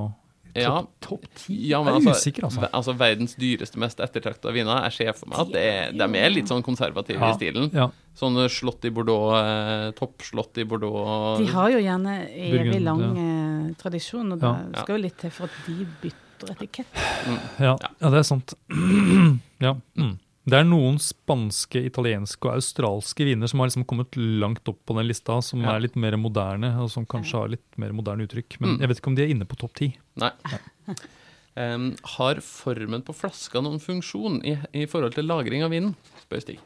ja, 0.55 0.85
topp 0.99 1.25
ti. 1.35 1.55
Ja, 1.69 1.79
men 1.83 1.93
jeg 1.95 2.01
er 2.03 2.09
altså, 2.09 2.21
usikker, 2.21 2.45
altså. 2.47 2.69
altså 2.71 2.95
verdens 2.99 3.35
dyreste, 3.39 3.79
mest 3.81 3.99
ettertrakta 4.03 4.51
viner. 4.55 4.83
Jeg 4.89 4.97
ser 4.97 5.13
for 5.17 5.31
meg 5.31 5.39
at 5.45 5.51
det 5.53 5.63
er, 5.63 5.91
de 5.97 6.07
er 6.21 6.33
litt 6.33 6.51
sånn 6.51 6.63
konservative 6.65 7.29
i 7.29 7.35
stilen. 7.37 7.69
Ja. 7.75 7.89
Sånn 8.17 8.35
slott 8.51 8.83
i 8.85 8.91
Bordeaux, 8.91 9.31
eh, 9.39 9.91
toppslott 9.95 10.57
i 10.59 10.65
Bordeaux 10.67 11.39
De 11.39 11.45
har 11.53 11.69
jo 11.71 11.79
gjerne 11.79 12.17
evig 12.27 12.81
lang 12.83 13.05
eh, 13.11 13.69
tradisjon, 13.79 14.33
og 14.35 14.41
det 14.41 14.51
Ja. 14.51 14.81
skal 14.83 14.97
jo 14.97 15.03
litt 15.05 15.17
til 15.17 15.29
for 15.31 15.45
at 15.47 15.61
de 15.67 15.87
bytter 16.01 16.51
etikett. 16.55 16.87
Ja, 16.97 17.37
Ja. 17.59 17.77
ja, 18.01 18.09
det 18.09 18.19
er 18.19 18.27
sant. 18.27 18.53
ja. 19.59 19.75
Mm. 19.95 20.17
Det 20.49 20.57
er 20.57 20.63
noen 20.65 20.95
spanske, 20.97 21.83
italienske 21.85 22.47
og 22.49 22.55
australske 22.57 23.25
viner 23.27 23.47
som 23.47 23.59
har 23.61 23.67
liksom 23.69 23.85
kommet 23.85 24.15
langt 24.17 24.65
opp 24.71 24.79
på 24.89 24.95
den 24.97 25.05
lista, 25.07 25.35
som 25.45 25.61
Ja. 25.61 25.75
er 25.75 25.81
litt 25.85 25.95
mer 25.95 26.17
moderne, 26.17 26.71
og 26.81 26.89
som 26.89 27.05
kanskje 27.05 27.37
har 27.37 27.47
litt 27.49 27.77
mer 27.77 27.91
moderne 27.93 28.25
uttrykk. 28.25 28.59
Men 28.59 28.69
Mm. 28.75 28.79
jeg 28.79 28.87
vet 28.89 28.97
ikke 29.01 29.07
om 29.07 29.15
de 29.15 29.21
er 29.23 29.29
inne 29.35 29.45
på 29.45 29.55
topp 29.57 29.73
ti. 29.75 29.97
Nei. 30.17 30.31
Em, 31.55 31.95
har 32.15 32.35
formen 32.35 33.03
på 33.03 33.13
flaska 33.13 33.61
noen 33.61 33.77
funksjon 33.79 34.41
i, 34.43 34.57
i 34.73 34.85
forhold 34.87 35.13
til 35.13 35.25
lagring 35.27 35.63
av 35.63 35.69
vinen? 35.71 35.95
Spør 36.23 36.41
Stig. 36.41 36.59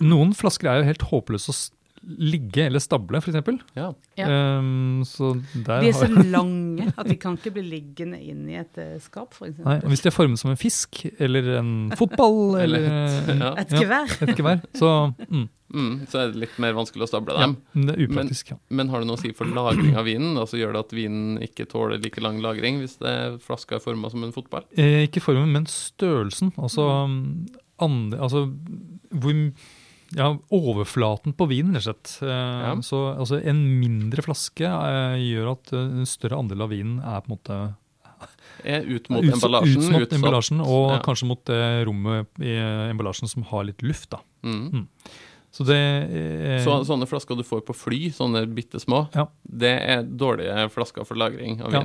Noen 0.00 0.32
flasker 0.32 0.70
er 0.70 0.78
jo 0.80 0.84
helt 0.86 1.02
håpløse 1.10 1.50
å 1.50 1.70
ligge 2.02 2.64
eller 2.66 2.82
stable, 2.82 3.20
f.eks. 3.22 3.36
Ja. 3.78 3.92
Ja. 4.18 4.26
Um, 4.58 5.02
så 5.06 5.32
der 5.54 5.84
De 5.84 5.88
er 5.92 5.96
så 5.96 6.08
lange 6.36 6.88
at 6.98 7.06
de 7.06 7.16
kan 7.22 7.36
ikke 7.38 7.52
bli 7.54 7.62
liggende 7.68 8.18
inn 8.18 8.44
i 8.50 8.56
et 8.58 8.78
eh, 8.82 8.96
skap, 9.04 9.34
for 9.38 9.46
Nei, 9.54 9.78
og 9.78 9.88
Hvis 9.92 10.02
de 10.02 10.10
er 10.10 10.16
formet 10.16 10.40
som 10.42 10.50
en 10.50 10.58
fisk 10.60 11.04
eller 11.22 11.52
en 11.60 11.72
fotball 11.98 12.56
eller, 12.64 12.86
Eller 12.88 13.34
et- 13.36 13.42
ja. 13.44 13.52
Et 13.62 13.74
gevær. 13.84 14.16
et 14.26 14.36
gevær, 14.38 14.62
så 14.78 14.92
mm, 15.28 15.48
Mm, 15.72 16.02
så 16.04 16.18
er 16.20 16.32
det 16.34 16.36
litt 16.42 16.56
mer 16.60 16.74
vanskelig 16.76 17.06
å 17.06 17.08
stable 17.08 17.32
ja, 17.32 17.46
dem. 17.46 17.86
det 17.86 17.94
er 17.94 18.02
upraktisk. 18.04 18.50
ja. 18.52 18.58
Men 18.76 18.90
har 18.92 19.00
det 19.00 19.06
noe 19.08 19.16
å 19.16 19.20
si 19.22 19.30
for 19.32 19.48
lagring 19.48 19.94
av 19.96 20.04
vinen? 20.04 20.34
Altså 20.36 20.58
Gjør 20.60 20.74
det 20.76 20.82
at 20.84 20.92
vinen 20.92 21.38
ikke 21.46 21.64
tåler 21.70 21.96
like 22.02 22.20
lang 22.20 22.42
lagring 22.44 22.82
hvis 22.82 22.98
det 23.00 23.08
er 23.08 23.38
flaska 23.40 23.78
er 23.78 23.80
forma 23.80 24.10
som 24.12 24.20
en 24.26 24.34
fotball? 24.36 24.66
Eh, 24.76 25.06
ikke 25.06 25.22
formen, 25.24 25.48
men 25.54 25.64
størrelsen. 25.72 26.52
Altså, 26.60 26.84
andre, 27.80 28.20
altså 28.20 28.44
hvor, 29.16 29.40
ja, 30.16 30.28
overflaten 30.52 31.32
på 31.36 31.46
vinen, 31.50 31.74
rett 31.74 31.86
og 31.86 31.94
slett. 31.94 32.22
Eh, 32.22 32.62
Ja. 32.68 32.74
Så 32.84 33.00
altså, 33.18 33.40
en 33.44 33.62
mindre 33.80 34.22
flaske 34.22 34.66
eh, 34.68 35.16
gjør 35.20 35.52
at 35.52 35.72
eh, 35.72 35.78
en 36.02 36.06
større 36.06 36.38
andel 36.38 36.62
av 36.62 36.70
vinen 36.70 36.98
er 37.00 37.20
på 37.20 37.30
en 37.30 37.36
måte 37.38 37.60
Er 38.64 38.84
ut 38.86 39.08
mot 39.10 39.24
ut, 39.24 39.32
emballasjen? 39.34 39.82
Ut 39.82 39.90
mot 39.92 40.12
emballasjen, 40.12 40.60
og 40.62 40.90
Ja. 40.92 40.98
kanskje 41.02 41.26
mot 41.26 41.44
det 41.44 41.86
rommet 41.88 42.26
i 42.38 42.52
emballasjen 42.92 43.28
som 43.28 43.42
har 43.42 43.64
litt 43.64 43.82
luft. 43.82 44.10
da. 44.10 44.20
Mm. 44.44 44.86
Så 45.52 45.64
det 45.66 45.76
eh, 45.76 46.62
Så, 46.64 46.84
sånne 46.86 47.08
flasker 47.08 47.36
du 47.36 47.42
får 47.42 47.64
på 47.66 47.74
fly, 47.74 48.10
sånne 48.10 48.46
bitte 48.54 48.78
små, 48.80 49.08
Ja. 49.14 49.26
det 49.44 49.72
er 49.82 50.02
dårlige 50.04 50.70
flasker 50.70 51.04
for 51.04 51.14
lagring 51.16 51.60
av 51.62 51.72
Ja. 51.72 51.82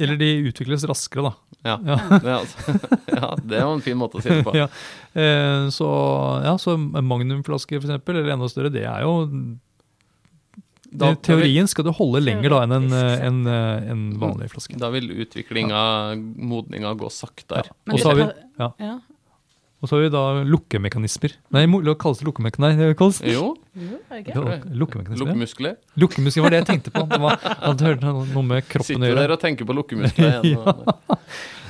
Eller 0.00 0.16
de 0.20 0.28
utvikles 0.50 0.84
raskere, 0.88 1.30
da. 1.30 1.32
Ja. 1.64 1.76
Ja. 1.84 1.96
Altså, 2.40 2.76
ja, 3.20 3.30
det 3.44 3.58
er 3.58 3.64
jo 3.66 3.72
en 3.76 3.82
fin 3.84 3.98
måte 4.00 4.16
å 4.18 4.22
si 4.24 4.30
det 4.32 4.44
på. 4.46 4.54
Ja. 4.56 4.68
Eh, 5.12 5.66
så, 5.74 5.88
ja, 6.46 6.54
så 6.62 6.76
magnumflaske, 6.80 7.76
eksempel, 7.82 8.16
eller 8.22 8.32
enda 8.36 8.48
større, 8.48 8.72
det 8.72 8.86
er 8.88 9.04
jo 9.04 9.16
Da- 10.90 11.12
I 11.12 11.18
teorien 11.22 11.68
skal 11.70 11.84
du 11.86 11.92
holde 11.94 12.18
lenger 12.24 12.50
da 12.50 12.62
enn 12.64 12.72
en, 12.74 12.86
en, 12.96 13.36
eh, 13.46 13.90
en 13.92 14.00
vanlig 14.18 14.48
flaske. 14.50 14.74
Da 14.80 14.88
vil 14.90 15.06
utviklinga, 15.22 15.82
modninga, 16.18 16.90
gå 16.98 17.06
saktere. 17.14 17.68
Men 17.86 17.94
Og 17.94 18.00
så 18.02 18.08
har 18.10 18.18
vi, 18.18 18.26
ja, 18.58 18.70
Ja. 18.80 18.96
Og 19.80 19.88
så 19.88 19.96
har 19.96 20.02
vi 20.04 20.10
da 20.12 20.22
lukkemekanismer. 20.44 21.32
Nei, 21.56 21.62
det 21.64 21.94
kalles 22.02 22.18
det 22.20 22.26
lukkemekanismer? 22.28 22.74
Nei, 22.76 22.88
det 22.92 22.96
kalles 23.00 23.20
Jo, 23.24 23.54
Jo, 23.74 23.98
det 24.12 24.58
lukkemekanismer. 24.76 25.24
lukkemuskler. 25.24 25.76
Lukkemuskler 25.96 26.44
var 26.44 26.50
det 26.54 26.58
jeg 26.60 26.68
tenkte 26.68 26.92
på. 26.92 27.06
Det 27.08 27.20
var, 27.22 27.38
jeg 27.40 27.56
hadde 27.64 27.86
hørt 27.88 28.04
noe 28.04 28.42
med 28.44 28.68
kroppen 28.68 28.84
å 28.84 29.00
Sitter 29.00 29.08
gjøre. 29.14 29.22
der 29.24 29.32
og 29.36 29.40
tenker 29.40 29.64
på 29.70 29.76
lukkemuskler 29.78 30.40
igjen. 30.44 30.60
ja. 30.60 30.98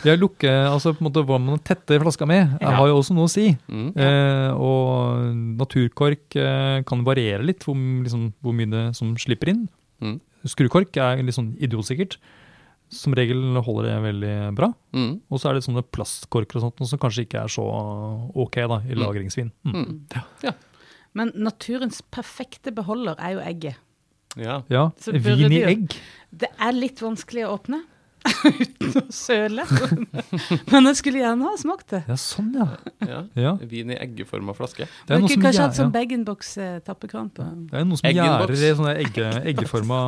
Ja, 0.01 0.15
lukke, 0.17 0.49
altså 0.49 0.95
på 0.97 1.03
en 1.05 1.11
måte 1.11 1.23
Hva 1.29 1.37
man 1.39 1.59
tetter 1.61 2.01
flaska 2.01 2.25
med, 2.27 2.55
Ja. 2.63 2.71
har 2.79 2.87
jo 2.89 2.97
også 3.03 3.13
noe 3.13 3.27
å 3.29 3.31
si. 3.31 3.51
Mm. 3.69 3.91
Eh, 4.01 4.51
og 4.57 5.35
naturkork 5.61 6.37
eh, 6.41 6.81
kan 6.89 7.05
variere 7.05 7.45
litt 7.45 7.63
hvor, 7.67 7.77
liksom, 7.77 8.31
hvor 8.41 8.57
mye 8.57 8.71
det 8.73 8.85
som 8.97 9.13
slipper 9.21 9.53
inn. 9.53 9.67
Mm. 10.01 10.17
Skrukork 10.49 10.97
er 10.97 11.21
litt 11.23 11.37
sånn 11.37 11.51
idiosikkert. 11.61 12.17
Som 12.91 13.15
regel 13.15 13.39
holder 13.63 13.87
det 13.87 13.99
veldig 14.03 14.33
bra. 14.59 14.73
Mm. 14.97 15.13
Og 15.31 15.39
så 15.39 15.51
er 15.51 15.55
det 15.59 15.63
sånne 15.67 15.85
plastkorker 15.95 16.59
og 16.59 16.65
sånt 16.65 16.83
som 16.91 16.99
kanskje 16.99 17.23
ikke 17.27 17.45
er 17.45 17.53
så 17.53 17.63
ok 18.35 18.57
da, 18.67 18.81
i 18.83 18.97
Mm. 18.97 19.03
lagringsvin. 19.05 19.53
Mm. 19.65 19.77
Mm. 20.11 20.59
Men 21.15 21.31
naturens 21.35 22.03
perfekte 22.03 22.73
beholder 22.75 23.15
er 23.19 23.37
jo 23.37 23.41
egget. 23.47 23.79
Ja. 24.39 24.61
Ja, 24.71 24.91
Vin 25.07 25.53
i 25.53 25.63
egg. 25.67 25.95
Det 26.31 26.51
er 26.59 26.73
litt 26.73 27.01
vanskelig 27.03 27.47
å 27.47 27.57
åpne. 27.59 27.83
uten 28.45 28.91
å 29.01 29.03
søle. 29.15 29.65
Men 30.73 30.85
jeg 30.91 30.99
skulle 30.99 31.23
gjerne 31.23 31.47
ha 31.49 31.55
smakt 31.57 31.95
det. 31.95 32.03
Ja, 32.11 32.17
sånn, 32.21 32.51
ja. 32.59 32.67
Ja. 33.07 33.21
ja. 33.39 33.53
Vin 33.71 33.91
i 33.95 33.97
eggeforma 33.97 34.53
flaske. 34.55 34.87
Det 35.07 35.17
er 35.17 35.23
noe 35.23 35.31
som 35.33 35.43
kanskje 35.43 35.65
hatt 35.65 35.79
sånn 35.79 35.89
ja. 35.89 35.95
bag-in-box-tappekran 35.95 37.31
på. 37.33 37.47
Det 37.71 37.81
er 37.81 37.89
noe 37.89 37.97
som 38.03 38.11
gjærer 38.13 38.53
i 38.55 38.73
sånne 38.77 38.95
egge, 39.01 39.31
eggeforma 39.55 40.01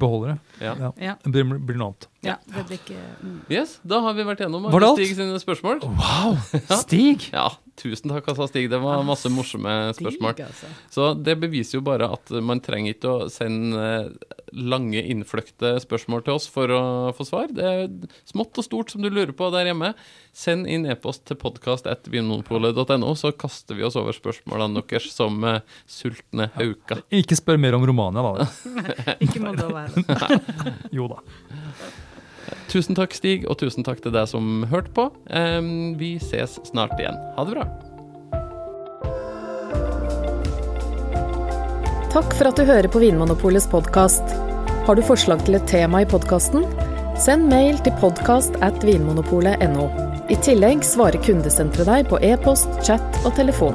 beholdere. 0.00 0.38
Ja. 0.60 0.74
Ja. 0.80 0.90
Ja. 1.00 1.14
Det 1.24 1.32
blir, 1.32 1.58
blir 1.58 1.78
noe 1.80 1.92
annet. 1.92 2.08
Ja, 2.24 2.36
det 2.48 2.64
blir 2.68 2.80
ikke 2.80 2.98
mm. 3.20 3.38
Yes, 3.52 3.78
da 3.84 4.00
har 4.04 4.16
vi 4.16 4.24
vært 4.26 4.40
gjennom 4.44 4.64
Var 4.72 4.84
det 4.84 4.88
alt? 4.88 5.00
Stig 5.02 5.18
sine 5.18 5.40
spørsmål. 5.42 5.82
Wow! 5.84 6.38
Stig! 6.84 7.28
Ja, 7.34 7.50
tusen 7.80 8.12
takk, 8.12 8.28
altså, 8.32 8.46
Stig. 8.50 8.68
Det 8.72 8.78
var 8.82 9.02
masse 9.06 9.30
morsomme 9.32 9.72
spørsmål. 9.96 10.38
altså. 10.46 10.70
Så 10.94 11.08
det 11.18 11.34
beviser 11.42 11.78
jo 11.78 11.84
bare 11.86 12.08
at 12.14 12.30
man 12.44 12.62
trenger 12.64 12.94
ikke 12.94 13.10
å 13.10 13.28
sende 13.32 13.84
eh, 13.84 14.34
lange, 14.54 15.00
innfløkte 15.02 15.74
spørsmål 15.82 16.22
til 16.26 16.36
oss 16.36 16.46
for 16.52 16.70
å 16.70 16.82
få 17.16 17.26
svar. 17.26 17.50
Det 17.54 17.64
er 17.66 17.88
smått 18.30 18.60
og 18.62 18.66
stort 18.68 18.94
som 18.94 19.02
du 19.02 19.10
lurer 19.10 19.34
på 19.36 19.50
der 19.54 19.70
hjemme. 19.72 19.92
Send 20.34 20.68
inn 20.70 20.86
e-post 20.90 21.24
til 21.28 21.38
podkast.vinmonopolet.no, 21.42 23.12
så 23.18 23.32
kaster 23.34 23.78
vi 23.78 23.86
oss 23.86 23.98
over 23.98 24.14
spørsmålene 24.16 24.82
deres 24.84 25.10
som 25.14 25.42
eh, 25.50 25.60
sultne 25.90 26.50
hauker. 26.58 27.02
Ikke 27.14 27.38
spør 27.38 27.60
mer 27.60 27.76
om 27.78 27.86
Romania, 27.90 28.22
da. 28.44 28.48
Ikke 29.24 29.42
Moldova 29.42 29.84
heller. 29.88 30.82
Jo 30.94 31.10
da. 31.10 31.22
Tusen 32.72 32.98
takk, 32.98 33.14
Stig, 33.16 33.48
og 33.48 33.58
tusen 33.60 33.86
takk 33.86 34.02
til 34.04 34.14
deg 34.14 34.28
som 34.30 34.64
hørte 34.70 34.92
på. 34.96 35.08
Vi 36.00 36.14
ses 36.22 36.58
snart 36.66 36.96
igjen. 36.98 37.18
Ha 37.36 37.44
det 37.46 37.56
bra. 37.56 37.68
Takk 42.14 42.34
for 42.38 42.46
at 42.46 42.58
du 42.58 42.62
hører 42.62 42.86
på 42.86 43.00
Vinmonopolets 43.02 43.66
podkast. 43.66 44.22
Har 44.86 44.94
du 44.94 45.02
forslag 45.02 45.40
til 45.46 45.56
et 45.58 45.64
tema 45.66 46.04
i 46.04 46.06
podkasten? 46.06 46.62
Send 47.18 47.48
mail 47.50 47.80
til 47.82 47.94
podkast 47.98 48.54
at 48.62 48.84
vinmonopolet.no. 48.86 49.88
I 50.30 50.38
tillegg 50.46 50.86
svarer 50.86 51.18
kundesenteret 51.26 51.90
deg 51.90 52.08
på 52.12 52.20
e-post, 52.22 52.70
chat 52.86 53.18
og 53.24 53.34
telefon. 53.38 53.74